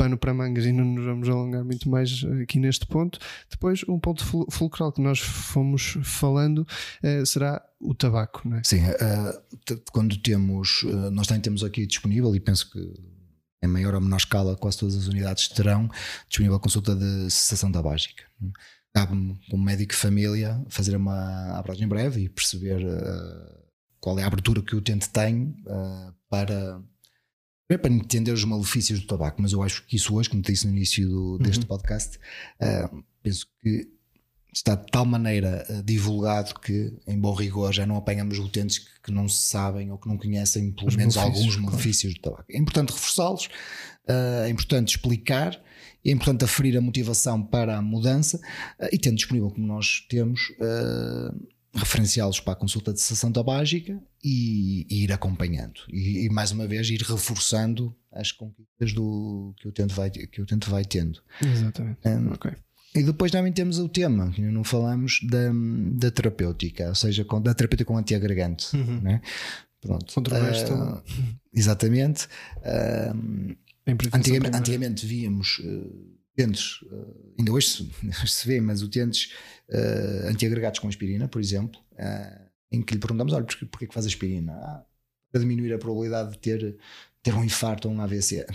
pano 0.00 0.16
para 0.16 0.32
mangas 0.32 0.64
e 0.64 0.72
não 0.72 0.82
nos 0.82 1.04
vamos 1.04 1.28
alongar 1.28 1.62
muito 1.62 1.86
mais 1.90 2.24
aqui 2.42 2.58
neste 2.58 2.86
ponto. 2.86 3.18
Depois, 3.50 3.84
um 3.86 4.00
ponto 4.00 4.24
fulcral 4.50 4.90
que 4.90 5.02
nós 5.02 5.18
fomos 5.18 5.98
falando 6.02 6.66
uh, 7.04 7.26
será 7.26 7.62
o 7.78 7.94
tabaco, 7.94 8.48
não 8.48 8.56
é? 8.56 8.62
Sim, 8.64 8.80
uh, 8.80 9.82
quando 9.92 10.16
temos, 10.16 10.86
nós 11.12 11.26
também 11.26 11.42
temos 11.42 11.62
aqui 11.62 11.86
disponível 11.86 12.34
e 12.34 12.40
penso 12.40 12.70
que 12.70 12.80
em 13.62 13.68
maior 13.68 13.94
ou 13.94 14.00
menor 14.00 14.16
escala 14.16 14.56
quase 14.56 14.78
todas 14.78 14.96
as 14.96 15.06
unidades 15.06 15.48
terão 15.48 15.90
disponível 16.26 16.56
a 16.56 16.60
consulta 16.60 16.96
de 16.96 17.30
cessação 17.30 17.70
tabágica. 17.70 18.24
Cabe-me, 18.94 19.38
como 19.50 19.62
médico 19.62 19.92
de 19.92 19.98
família, 19.98 20.64
fazer 20.70 20.96
uma 20.96 21.58
abrangem 21.58 21.86
breve 21.86 22.22
e 22.22 22.28
perceber 22.30 22.82
qual 24.00 24.18
é 24.18 24.22
a 24.22 24.26
abertura 24.26 24.62
que 24.62 24.74
o 24.74 24.78
utente 24.78 25.10
tem 25.10 25.54
para 26.30 26.80
é 27.74 27.78
para 27.78 27.92
entender 27.92 28.32
os 28.32 28.44
malefícios 28.44 29.00
do 29.00 29.06
tabaco, 29.06 29.40
mas 29.40 29.52
eu 29.52 29.62
acho 29.62 29.86
que 29.86 29.96
isso 29.96 30.14
hoje, 30.14 30.28
como 30.28 30.42
te 30.42 30.52
disse 30.52 30.66
no 30.66 30.72
início 30.72 31.08
do, 31.08 31.38
deste 31.38 31.62
uhum. 31.62 31.68
podcast, 31.68 32.18
uh, 32.60 33.04
penso 33.22 33.46
que 33.62 33.88
está 34.52 34.74
de 34.74 34.86
tal 34.90 35.04
maneira 35.04 35.64
uh, 35.70 35.82
divulgado 35.82 36.54
que, 36.58 36.92
em 37.06 37.18
bom 37.18 37.32
rigor, 37.32 37.72
já 37.72 37.86
não 37.86 37.96
apanhamos 37.96 38.38
utentes 38.38 38.78
que, 38.78 38.90
que 39.04 39.12
não 39.12 39.28
se 39.28 39.42
sabem 39.44 39.90
ou 39.90 39.98
que 39.98 40.08
não 40.08 40.18
conhecem 40.18 40.72
pelo 40.72 40.88
os 40.88 40.96
menos 40.96 41.16
alguns 41.16 41.56
malefícios 41.56 42.14
claro. 42.14 42.20
do 42.20 42.36
tabaco. 42.36 42.52
É 42.52 42.58
importante 42.58 42.92
reforçá-los, 42.92 43.46
uh, 43.46 44.44
é 44.44 44.48
importante 44.48 44.88
explicar, 44.96 45.62
é 46.04 46.10
importante 46.10 46.44
aferir 46.44 46.76
a 46.76 46.80
motivação 46.80 47.42
para 47.42 47.76
a 47.76 47.82
mudança 47.82 48.40
e 48.90 48.98
tendo 48.98 49.16
disponível 49.16 49.50
como 49.50 49.66
nós 49.66 50.06
temos 50.08 50.50
referenciá-los 51.74 52.40
para 52.40 52.54
a 52.54 52.56
consulta 52.56 52.92
de 52.92 53.00
sessão 53.00 53.30
tabágica 53.30 54.00
e, 54.22 54.86
e 54.90 55.04
ir 55.04 55.12
acompanhando 55.12 55.80
e, 55.88 56.26
e, 56.26 56.28
mais 56.28 56.50
uma 56.50 56.66
vez 56.66 56.88
ir 56.90 57.00
reforçando 57.02 57.94
as 58.12 58.32
conquistas 58.32 58.92
do, 58.92 59.54
que, 59.56 59.68
o 59.68 59.70
utente 59.70 59.94
vai, 59.94 60.10
que 60.10 60.40
o 60.40 60.44
utente 60.44 60.68
vai 60.68 60.84
tendo. 60.84 61.22
Exatamente. 61.40 61.98
Um, 62.06 62.32
okay. 62.32 62.52
E 62.94 63.04
depois 63.04 63.30
também 63.30 63.52
temos 63.52 63.78
o 63.78 63.88
tema, 63.88 64.32
que 64.32 64.40
não 64.42 64.64
falamos, 64.64 65.20
da, 65.22 65.52
da 65.92 66.10
terapêutica, 66.10 66.88
ou 66.88 66.94
seja, 66.94 67.24
com, 67.24 67.40
da 67.40 67.54
terapêutica 67.54 67.86
com 67.86 67.96
antiagregante. 67.96 68.76
Uhum. 68.76 69.00
Né? 69.00 69.22
Pronto. 69.80 70.18
Uh, 70.18 71.02
exatamente. 71.54 72.26
Uh, 72.58 73.56
antigamente, 74.12 74.56
antigamente 74.56 75.06
víamos 75.06 75.60
uh, 75.60 76.19
utentes, 76.32 76.82
uh, 76.82 77.34
ainda 77.38 77.52
hoje 77.52 77.68
se, 77.68 77.90
se 78.26 78.46
vê, 78.46 78.60
mas 78.60 78.82
utentes 78.82 79.32
uh, 79.68 80.28
antiagregados 80.28 80.78
com 80.78 80.88
aspirina, 80.88 81.28
por 81.28 81.40
exemplo, 81.40 81.80
uh, 81.92 82.50
em 82.72 82.82
que 82.82 82.94
lhe 82.94 83.00
perguntamos: 83.00 83.32
olha, 83.32 83.44
porquê, 83.44 83.66
porquê 83.66 83.86
que 83.86 83.94
faz 83.94 84.06
aspirina? 84.06 84.52
Ah, 84.54 84.84
para 85.30 85.40
diminuir 85.40 85.72
a 85.72 85.78
probabilidade 85.78 86.32
de 86.32 86.38
ter, 86.38 86.76
ter 87.22 87.34
um 87.34 87.44
infarto 87.44 87.88
ou 87.88 87.94
um 87.94 88.00
AVC. 88.00 88.46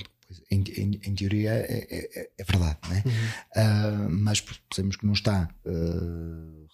Em, 0.50 0.64
em, 0.76 1.00
em, 1.04 1.16
teoria 1.16 1.52
é, 1.52 1.88
é, 1.90 2.20
é, 2.20 2.30
é 2.40 2.44
verdade, 2.44 2.80
né? 2.90 3.04
Uhum. 3.06 4.08
Uh, 4.08 4.10
mas 4.10 4.44
sabemos 4.74 4.96
que 4.96 5.06
não 5.06 5.14
está 5.14 5.48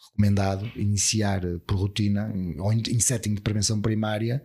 recomendado 0.06 0.66
iniciar 0.78 1.42
por 1.68 1.76
rotina 1.76 2.32
ou 2.60 2.72
em, 2.72 2.82
em, 2.82 3.00
setting 3.00 3.36
de 3.36 3.42
prevenção 3.42 3.82
primária 3.82 4.42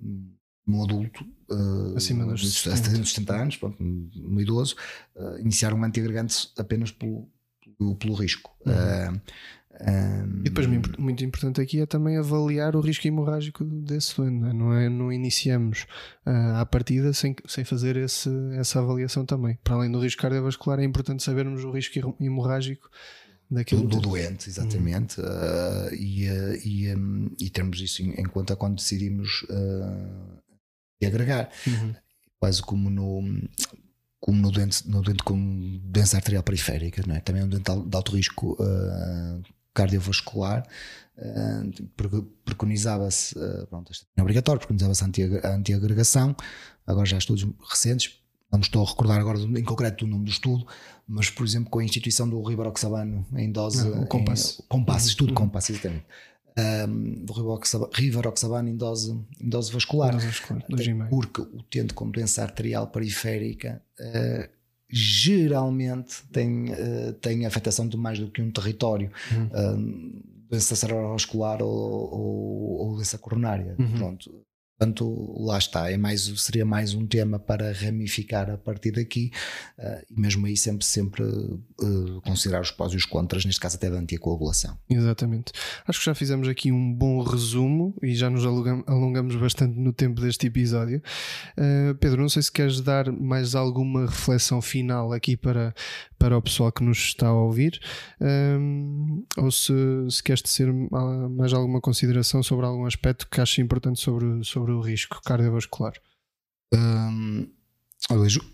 um 0.00 0.37
adulto 0.82 1.24
uh, 1.50 1.96
acima 1.96 2.24
dos 2.26 2.60
70, 2.60 2.98
dos 2.98 3.12
70 3.12 3.34
anos, 3.34 3.56
pronto, 3.56 3.82
um 3.82 4.40
idoso, 4.40 4.76
uh, 5.16 5.38
iniciar 5.38 5.72
um 5.72 5.82
antiagregante 5.82 6.50
apenas 6.58 6.90
pelo, 6.90 7.28
pelo, 7.78 7.96
pelo 7.96 8.14
risco. 8.14 8.54
Uhum. 8.66 8.72
Uh, 9.14 9.20
um, 9.80 10.40
e 10.40 10.44
depois, 10.44 10.66
muito 10.98 11.24
importante 11.24 11.60
aqui 11.60 11.80
é 11.80 11.86
também 11.86 12.16
avaliar 12.16 12.74
o 12.74 12.80
risco 12.80 13.06
hemorrágico 13.06 13.64
desse 13.64 14.16
doente, 14.16 14.40
não 14.40 14.48
é? 14.48 14.52
Não, 14.52 14.74
é, 14.74 14.88
não 14.88 15.12
iniciamos 15.12 15.86
uh, 16.26 16.56
à 16.56 16.66
partida 16.66 17.12
sem, 17.12 17.36
sem 17.46 17.64
fazer 17.64 17.96
esse, 17.96 18.28
essa 18.54 18.80
avaliação 18.80 19.24
também. 19.24 19.56
Para 19.62 19.76
além 19.76 19.92
do 19.92 20.00
risco 20.00 20.20
cardiovascular, 20.20 20.80
é 20.80 20.84
importante 20.84 21.22
sabermos 21.22 21.64
o 21.64 21.70
risco 21.70 22.16
hemorrágico 22.20 22.90
do, 23.50 23.86
do, 23.86 24.00
doente, 24.00 24.50
exatamente, 24.50 25.20
uhum. 25.20 25.26
uh, 25.26 25.94
e, 25.94 26.26
e, 26.64 26.94
um, 26.94 27.30
e 27.40 27.48
termos 27.48 27.80
isso 27.80 28.02
em, 28.02 28.10
em, 28.10 28.24
conta 28.24 28.54
quando 28.56 28.76
decidimos 28.76 29.44
uh, 29.44 30.38
agregar. 31.06 31.50
Uhum. 31.66 31.94
Quase 32.38 32.62
como 32.62 32.88
no, 32.88 33.22
como 34.20 34.40
no 34.40 34.50
doente, 34.50 34.88
no 34.88 35.02
doente 35.02 35.22
com 35.22 35.80
doença 35.84 36.16
arterial 36.16 36.42
periférica, 36.42 37.02
não 37.06 37.14
é? 37.14 37.20
também 37.20 37.42
é 37.42 37.44
um 37.44 37.48
doente 37.48 37.64
de 37.64 37.96
alto 37.96 38.14
risco 38.14 38.56
uh, 38.60 39.42
cardiovascular. 39.74 40.66
Uh, 41.16 42.22
preconizava-se, 42.44 43.36
uh, 43.36 43.66
pronto, 43.66 43.92
é 44.16 44.22
obrigatório, 44.22 44.60
preconizava-se 44.60 45.02
a 45.02 45.54
antiagregação. 45.54 46.36
Agora 46.86 47.06
já 47.06 47.16
há 47.16 47.18
estudos 47.18 47.46
recentes, 47.68 48.20
não 48.50 48.60
me 48.60 48.64
estou 48.64 48.84
a 48.84 48.88
recordar 48.88 49.20
agora 49.20 49.38
em 49.38 49.64
concreto 49.64 50.04
o 50.04 50.08
nome 50.08 50.24
do 50.24 50.30
estudo, 50.30 50.66
mas 51.06 51.28
por 51.28 51.44
exemplo 51.44 51.70
com 51.70 51.80
a 51.80 51.84
instituição 51.84 52.28
do 52.28 52.40
rivaroxabano 52.42 53.26
em 53.34 53.50
dose. 53.50 53.88
Não, 53.88 54.02
o 54.02 54.06
compasso. 54.06 54.62
Em, 54.62 54.66
compasso, 54.68 55.04
uhum. 55.04 55.10
estudo 55.10 55.28
uhum. 55.30 55.34
compasso, 55.34 55.72
exatamente 55.72 56.06
um, 56.58 57.24
do 57.24 57.32
rivaroxabana 57.94 58.68
em 58.68 58.76
dose, 58.76 59.12
em 59.40 59.48
dose 59.48 59.72
vascular. 59.72 60.12
Dose 60.12 60.26
vascular 60.26 60.62
porque 61.08 61.40
o 61.42 61.62
tende 61.62 61.94
com 61.94 62.10
doença 62.10 62.42
arterial 62.42 62.88
periférica 62.88 63.80
uh, 64.00 64.48
geralmente 64.90 66.22
tem, 66.32 66.72
uh, 66.72 67.12
tem 67.20 67.46
afetação 67.46 67.86
de 67.86 67.96
mais 67.96 68.18
do 68.18 68.30
que 68.30 68.42
um 68.42 68.50
território. 68.50 69.10
Uhum. 69.30 69.46
Uh, 69.46 70.22
doença 70.50 70.74
cerebrovascular 70.74 71.62
ou, 71.62 71.70
ou, 71.70 72.78
ou 72.80 72.94
doença 72.94 73.18
coronária. 73.18 73.76
Uhum. 73.78 73.94
Pronto. 73.96 74.47
Portanto, 74.78 75.34
lá 75.36 75.58
está, 75.58 75.90
é 75.90 75.96
mais, 75.96 76.22
seria 76.36 76.64
mais 76.64 76.94
um 76.94 77.04
tema 77.04 77.36
para 77.36 77.72
ramificar 77.72 78.48
a 78.48 78.56
partir 78.56 78.92
daqui 78.92 79.32
uh, 79.76 80.04
e 80.08 80.20
mesmo 80.20 80.46
aí 80.46 80.56
sempre, 80.56 80.86
sempre 80.86 81.24
uh, 81.24 82.20
considerar 82.24 82.60
os 82.60 82.70
pós 82.70 82.92
e 82.92 82.96
os 82.96 83.04
contras, 83.04 83.44
neste 83.44 83.60
caso 83.60 83.74
até 83.74 83.90
da 83.90 83.96
anticoagulação. 83.96 84.78
Exatamente. 84.88 85.52
Acho 85.84 85.98
que 85.98 86.04
já 86.04 86.14
fizemos 86.14 86.46
aqui 86.46 86.70
um 86.70 86.94
bom 86.94 87.20
resumo 87.22 87.92
e 88.00 88.14
já 88.14 88.30
nos 88.30 88.46
alongamos 88.46 89.34
bastante 89.34 89.76
no 89.76 89.92
tempo 89.92 90.20
deste 90.20 90.46
episódio. 90.46 91.02
Uh, 91.56 91.96
Pedro, 91.96 92.22
não 92.22 92.28
sei 92.28 92.42
se 92.42 92.52
queres 92.52 92.80
dar 92.80 93.10
mais 93.10 93.56
alguma 93.56 94.06
reflexão 94.06 94.62
final 94.62 95.12
aqui 95.12 95.36
para, 95.36 95.74
para 96.16 96.38
o 96.38 96.42
pessoal 96.42 96.70
que 96.70 96.84
nos 96.84 96.98
está 96.98 97.26
a 97.26 97.34
ouvir, 97.34 97.80
um, 98.20 99.24
ou 99.36 99.50
se, 99.50 99.72
se 100.08 100.22
queres 100.22 100.42
tecer 100.42 100.72
mais 100.72 101.52
alguma 101.52 101.80
consideração 101.80 102.42
sobre 102.42 102.64
algum 102.64 102.86
aspecto 102.86 103.26
que 103.28 103.40
aches 103.40 103.58
importante 103.58 103.98
sobre, 104.00 104.44
sobre 104.44 104.67
o 104.70 104.80
risco 104.80 105.20
cardiovascular. 105.22 105.94
Um, 106.72 107.50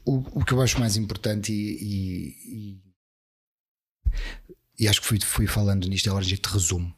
o, 0.05 0.41
o 0.41 0.45
que 0.45 0.53
eu 0.53 0.63
acho 0.63 0.81
mais 0.81 0.97
importante 0.97 1.53
e, 1.53 1.77
e, 1.83 2.73
e, 2.73 2.83
e 4.81 4.89
acho 4.89 5.01
que 5.01 5.07
fui, 5.07 5.21
fui 5.21 5.47
falando 5.47 5.89
nisto, 5.89 6.09
é 6.09 6.13
hora 6.13 6.25
de 6.25 6.41
resumo 6.47 6.95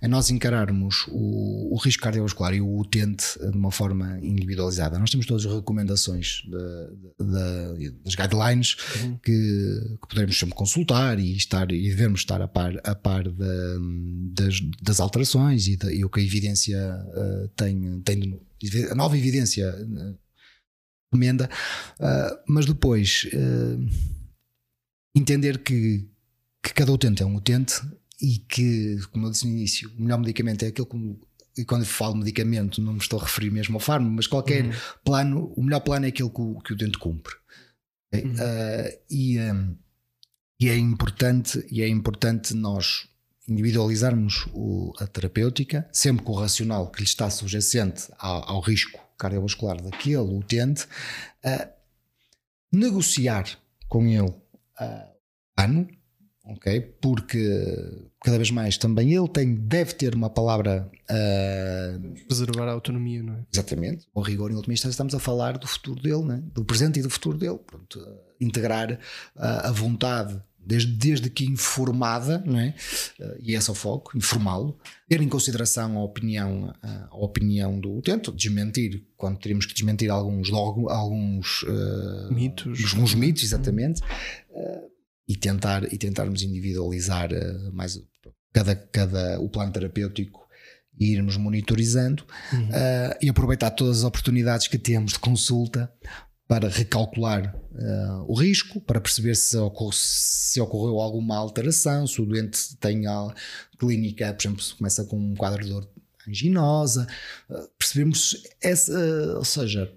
é 0.00 0.08
nós 0.08 0.30
encararmos 0.30 1.06
o, 1.08 1.74
o, 1.74 1.76
risco 1.78 2.02
cardiovascular 2.02 2.54
e 2.54 2.60
o 2.60 2.78
utente 2.78 3.38
de 3.38 3.56
uma 3.56 3.70
forma 3.70 4.18
individualizada. 4.22 4.98
Nós 4.98 5.10
temos 5.10 5.26
todas 5.26 5.44
as 5.46 5.52
recomendações 5.52 6.42
de, 6.44 7.24
de, 7.24 7.90
de, 7.90 7.90
das 8.02 8.14
guidelines 8.14 8.76
uhum. 8.96 9.18
que, 9.18 9.98
que 10.02 10.08
podemos 10.08 10.38
sempre 10.38 10.54
consultar 10.54 11.18
e, 11.18 11.36
estar, 11.36 11.70
e 11.70 11.88
devemos 11.88 12.20
estar 12.20 12.40
a 12.40 12.48
par, 12.48 12.74
a 12.84 12.94
par 12.94 13.24
das, 14.32 14.60
das, 14.82 15.00
alterações 15.00 15.66
e, 15.66 15.78
e, 15.90 16.04
o 16.04 16.10
que 16.10 16.20
a 16.20 16.22
evidência 16.22 16.78
uh, 16.78 17.48
tem, 17.48 18.00
tem 18.02 18.40
a 18.90 18.94
nova 18.94 19.16
evidência 19.16 19.68
uh, 19.68 20.18
recomenda, 21.06 21.48
uh, 22.00 22.42
mas 22.48 22.66
depois 22.66 23.26
entender 25.14 25.58
que, 25.58 26.08
que 26.62 26.74
cada 26.74 26.92
utente 26.92 27.22
é 27.22 27.26
um 27.26 27.36
utente 27.36 27.74
e 28.20 28.38
que, 28.38 28.98
como 29.12 29.26
eu 29.26 29.30
disse 29.30 29.46
no 29.46 29.52
início, 29.52 29.90
o 29.96 30.02
melhor 30.02 30.18
medicamento 30.18 30.64
é 30.64 30.68
aquele 30.68 30.86
como 30.86 31.20
e 31.56 31.64
quando 31.64 31.86
falo 31.86 32.16
medicamento 32.16 32.82
não 32.82 32.92
me 32.92 32.98
estou 32.98 33.18
a 33.18 33.22
referir 33.22 33.50
mesmo 33.50 33.76
ao 33.76 33.80
fármaco, 33.80 34.14
mas 34.14 34.26
qualquer 34.26 34.64
uhum. 34.64 34.72
plano, 35.04 35.52
o 35.56 35.62
melhor 35.62 35.80
plano 35.80 36.04
é 36.04 36.08
aquele 36.08 36.28
que 36.28 36.40
o, 36.40 36.60
que 36.60 36.72
o 36.72 36.76
dente 36.76 36.98
cumpre. 36.98 37.34
Uhum. 38.12 38.32
Uh, 38.34 38.98
e, 39.10 39.40
um, 39.40 39.76
e 40.60 40.68
é 40.68 40.76
importante 40.76 41.66
e 41.70 41.82
é 41.82 41.88
importante 41.88 42.54
nós 42.54 43.08
individualizarmos 43.48 44.46
o, 44.52 44.92
a 44.98 45.06
terapêutica, 45.06 45.88
sempre 45.92 46.24
com 46.24 46.32
o 46.32 46.40
racional 46.40 46.90
que 46.90 47.00
lhe 47.00 47.04
está 47.04 47.30
subjacente 47.30 48.08
ao, 48.18 48.50
ao 48.50 48.60
risco 48.60 48.98
cardiovascular 49.18 49.80
daquele 49.80 50.16
utente, 50.18 50.84
uh, 51.44 51.68
negociar 52.70 53.46
com 53.88 54.06
ele 54.06 54.28
uh, 54.28 55.16
ano 55.56 55.88
ok? 56.46 56.80
Porque 57.00 58.08
cada 58.22 58.36
vez 58.36 58.50
mais 58.50 58.78
também 58.78 59.12
ele 59.12 59.28
tem, 59.28 59.54
deve 59.54 59.94
ter 59.94 60.14
uma 60.14 60.30
palavra 60.30 60.88
uh... 61.10 62.26
preservar 62.26 62.68
a 62.68 62.72
autonomia, 62.72 63.22
não 63.22 63.34
é? 63.34 63.44
Exatamente. 63.52 64.06
O 64.14 64.20
rigor, 64.20 64.50
em 64.50 64.54
última 64.54 64.74
instância, 64.74 64.94
estamos 64.94 65.14
a 65.14 65.18
falar 65.18 65.58
do 65.58 65.66
futuro 65.66 66.00
dele, 66.00 66.22
né? 66.22 66.42
do 66.54 66.64
presente 66.64 67.00
e 67.00 67.02
do 67.02 67.10
futuro 67.10 67.36
dele. 67.36 67.58
Pronto, 67.66 68.00
integrar 68.40 68.98
a 69.36 69.70
vontade. 69.72 70.40
Desde, 70.66 70.92
desde 70.92 71.30
que 71.30 71.44
informada, 71.44 72.42
não 72.44 72.58
é? 72.58 72.74
e 73.40 73.54
esse 73.54 73.70
é 73.70 73.72
o 73.72 73.74
foco, 73.76 74.16
informá-lo, 74.18 74.76
ter 75.08 75.20
em 75.20 75.28
consideração 75.28 75.96
a 75.96 76.02
opinião, 76.02 76.74
a 76.82 77.16
opinião 77.16 77.78
do 77.78 77.96
utente, 77.96 78.32
desmentir, 78.32 79.06
quando 79.16 79.38
teríamos 79.38 79.64
que 79.64 79.72
desmentir 79.72 80.10
alguns, 80.10 80.50
alguns 80.52 81.64
mitos, 82.30 82.92
alguns 82.92 83.14
mitos, 83.14 83.44
exatamente, 83.44 84.02
e 85.28 85.36
tentar 85.36 85.92
e 85.92 85.98
tentarmos 85.98 86.42
individualizar 86.42 87.30
uh, 87.32 87.72
mais 87.72 88.00
cada, 88.52 88.74
cada 88.76 89.40
o 89.40 89.48
plano 89.48 89.72
terapêutico 89.72 90.46
e 90.98 91.12
irmos 91.12 91.36
monitorizando 91.36 92.24
uhum. 92.52 92.68
uh, 92.68 93.18
e 93.20 93.28
aproveitar 93.28 93.70
todas 93.70 93.98
as 93.98 94.04
oportunidades 94.04 94.68
que 94.68 94.78
temos 94.78 95.12
de 95.12 95.18
consulta 95.18 95.92
para 96.48 96.68
recalcular 96.68 97.54
uh, 97.72 98.24
o 98.28 98.34
risco, 98.34 98.80
para 98.80 99.00
perceber 99.00 99.34
se, 99.34 99.56
ocorre, 99.56 99.96
se, 99.96 100.60
ocorreu 100.60 101.00
alguma 101.00 101.36
alteração, 101.36 102.06
se 102.06 102.20
o 102.20 102.26
doente 102.26 102.76
tem 102.76 103.06
a 103.06 103.34
clínica, 103.78 104.32
por 104.32 104.42
exemplo, 104.42 104.62
se 104.62 104.74
começa 104.74 105.04
com 105.04 105.18
um 105.18 105.34
quadro 105.34 105.64
de 105.64 105.70
dor 105.70 105.88
anginosa, 106.28 107.06
uh, 107.50 107.68
percebemos 107.76 108.44
essa, 108.60 108.92
ou 109.36 109.44
seja, 109.44 109.92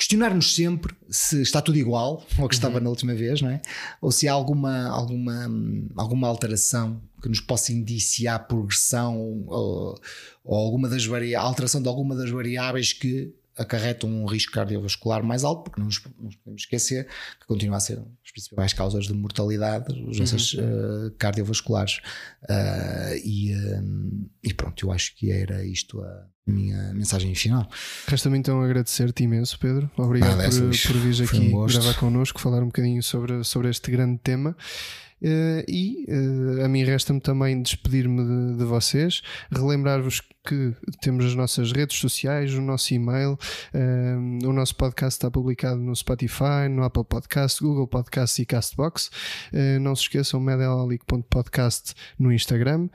questionar-nos 0.00 0.54
sempre 0.54 0.96
se 1.10 1.42
está 1.42 1.60
tudo 1.60 1.76
igual 1.76 2.24
ao 2.38 2.48
que 2.48 2.54
estava 2.54 2.78
uhum. 2.78 2.84
na 2.84 2.90
última 2.90 3.14
vez, 3.14 3.42
não 3.42 3.50
é? 3.50 3.60
Ou 4.00 4.10
se 4.10 4.26
há 4.26 4.32
alguma, 4.32 4.88
alguma, 4.88 5.46
alguma 5.94 6.26
alteração 6.26 7.02
que 7.20 7.28
nos 7.28 7.40
possa 7.40 7.70
indiciar 7.70 8.46
progressão 8.48 9.44
ou, 9.46 10.00
ou 10.42 10.58
alguma 10.58 10.88
das 10.88 11.06
alteração 11.36 11.82
de 11.82 11.88
alguma 11.88 12.16
das 12.16 12.30
variáveis 12.30 12.94
que 12.94 13.34
acarretam 13.56 14.08
um 14.08 14.26
risco 14.26 14.52
cardiovascular 14.52 15.22
mais 15.22 15.44
alto, 15.44 15.64
porque 15.64 15.80
não 15.80 15.86
nos, 15.86 15.98
podemos 15.98 16.62
esquecer 16.62 17.06
que 17.40 17.46
continua 17.46 17.76
a 17.76 17.80
ser 17.80 17.98
as 17.98 18.30
principais 18.32 18.72
causas 18.72 19.06
de 19.06 19.12
mortalidade, 19.14 19.92
as 19.92 20.16
doenças 20.16 20.54
uhum. 20.54 21.06
uh, 21.06 21.10
cardiovasculares. 21.18 22.00
Uh, 22.44 23.16
e, 23.24 23.54
um, 23.54 24.28
e 24.42 24.54
pronto, 24.54 24.86
eu 24.86 24.92
acho 24.92 25.14
que 25.16 25.30
era 25.30 25.64
isto 25.64 26.02
a 26.02 26.26
minha 26.46 26.92
mensagem 26.94 27.34
final. 27.34 27.68
Resta-me 28.06 28.38
então 28.38 28.62
agradecer-te 28.62 29.22
imenso, 29.24 29.58
Pedro. 29.58 29.90
Obrigado 29.96 30.38
por, 30.38 30.92
por 30.92 31.00
vir 31.00 31.22
aqui 31.22 31.54
um 31.54 31.66
gravar 31.66 31.94
connosco, 31.94 32.40
falar 32.40 32.62
um 32.62 32.66
bocadinho 32.66 33.02
sobre, 33.02 33.44
sobre 33.44 33.68
este 33.68 33.90
grande 33.90 34.18
tema. 34.18 34.56
Uh, 35.22 35.62
e 35.68 36.06
uh, 36.08 36.64
a 36.64 36.68
mim 36.68 36.82
resta-me 36.82 37.20
também 37.20 37.60
despedir-me 37.60 38.24
de, 38.24 38.54
de, 38.58 38.64
vocês, 38.64 39.20
relembrar-vos 39.50 40.22
que 40.42 40.74
temos 41.02 41.26
as 41.26 41.34
nossas 41.34 41.72
redes 41.72 41.98
sociais, 41.98 42.54
o 42.54 42.62
nosso 42.62 42.94
e-mail, 42.94 43.38
uh, 43.74 44.48
o 44.48 44.52
nosso 44.52 44.74
podcast 44.76 45.18
está 45.18 45.30
publicado 45.30 45.78
no 45.78 45.94
Spotify, 45.94 46.70
no 46.70 46.82
Apple 46.82 47.04
Podcast, 47.04 47.62
Google 47.62 47.86
Podcast 47.86 48.40
e 48.40 48.46
Castbox. 48.46 49.10
não 49.82 49.94
se 49.94 50.04
esqueçam, 50.04 50.40
medicalic.podcast 50.40 51.92
no 52.18 52.32
Instagram 52.32 52.88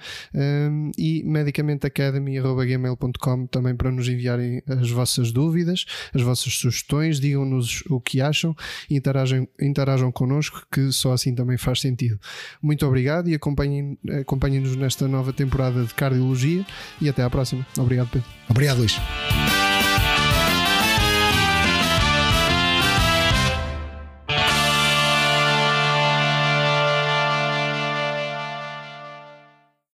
e 0.98 1.22
medicamenteacademy.gmail.com 1.24 3.46
também 3.48 3.76
para 3.76 3.92
nos 3.92 4.10
enviarem 4.10 4.64
as 4.68 4.90
vossas 4.90 5.32
dúvidas, 5.32 5.86
as 6.14 6.24
vossas 6.24 6.54
sugestões, 6.54 7.20
digam-nos 7.20 7.84
o 7.90 8.02
que 8.02 8.22
acham 8.22 8.56
e 8.90 8.98
interajam, 8.98 9.48
interajam 9.62 10.12
connosco, 10.12 10.66
que 10.72 10.92
só 10.92 11.14
assim 11.14 11.36
também 11.36 11.58
faz 11.58 11.82
sentido. 12.16 12.20
Muito 12.62 12.86
obrigado 12.86 13.30
e 13.30 13.36
acompanhem-nos 13.36 13.98
acompanhem 14.22 14.62
nesta 14.76 15.08
nova 15.08 15.34
temporada 15.34 15.84
de 15.84 15.94
Cardiologia 15.94 16.66
e 17.02 17.10
até 17.10 17.24
à 17.24 17.30
próxima. 17.30 17.66
Obrigado, 17.78 18.10
Pedro. 18.10 18.28
Obrigado, 18.50 18.78
Luís. 18.78 19.00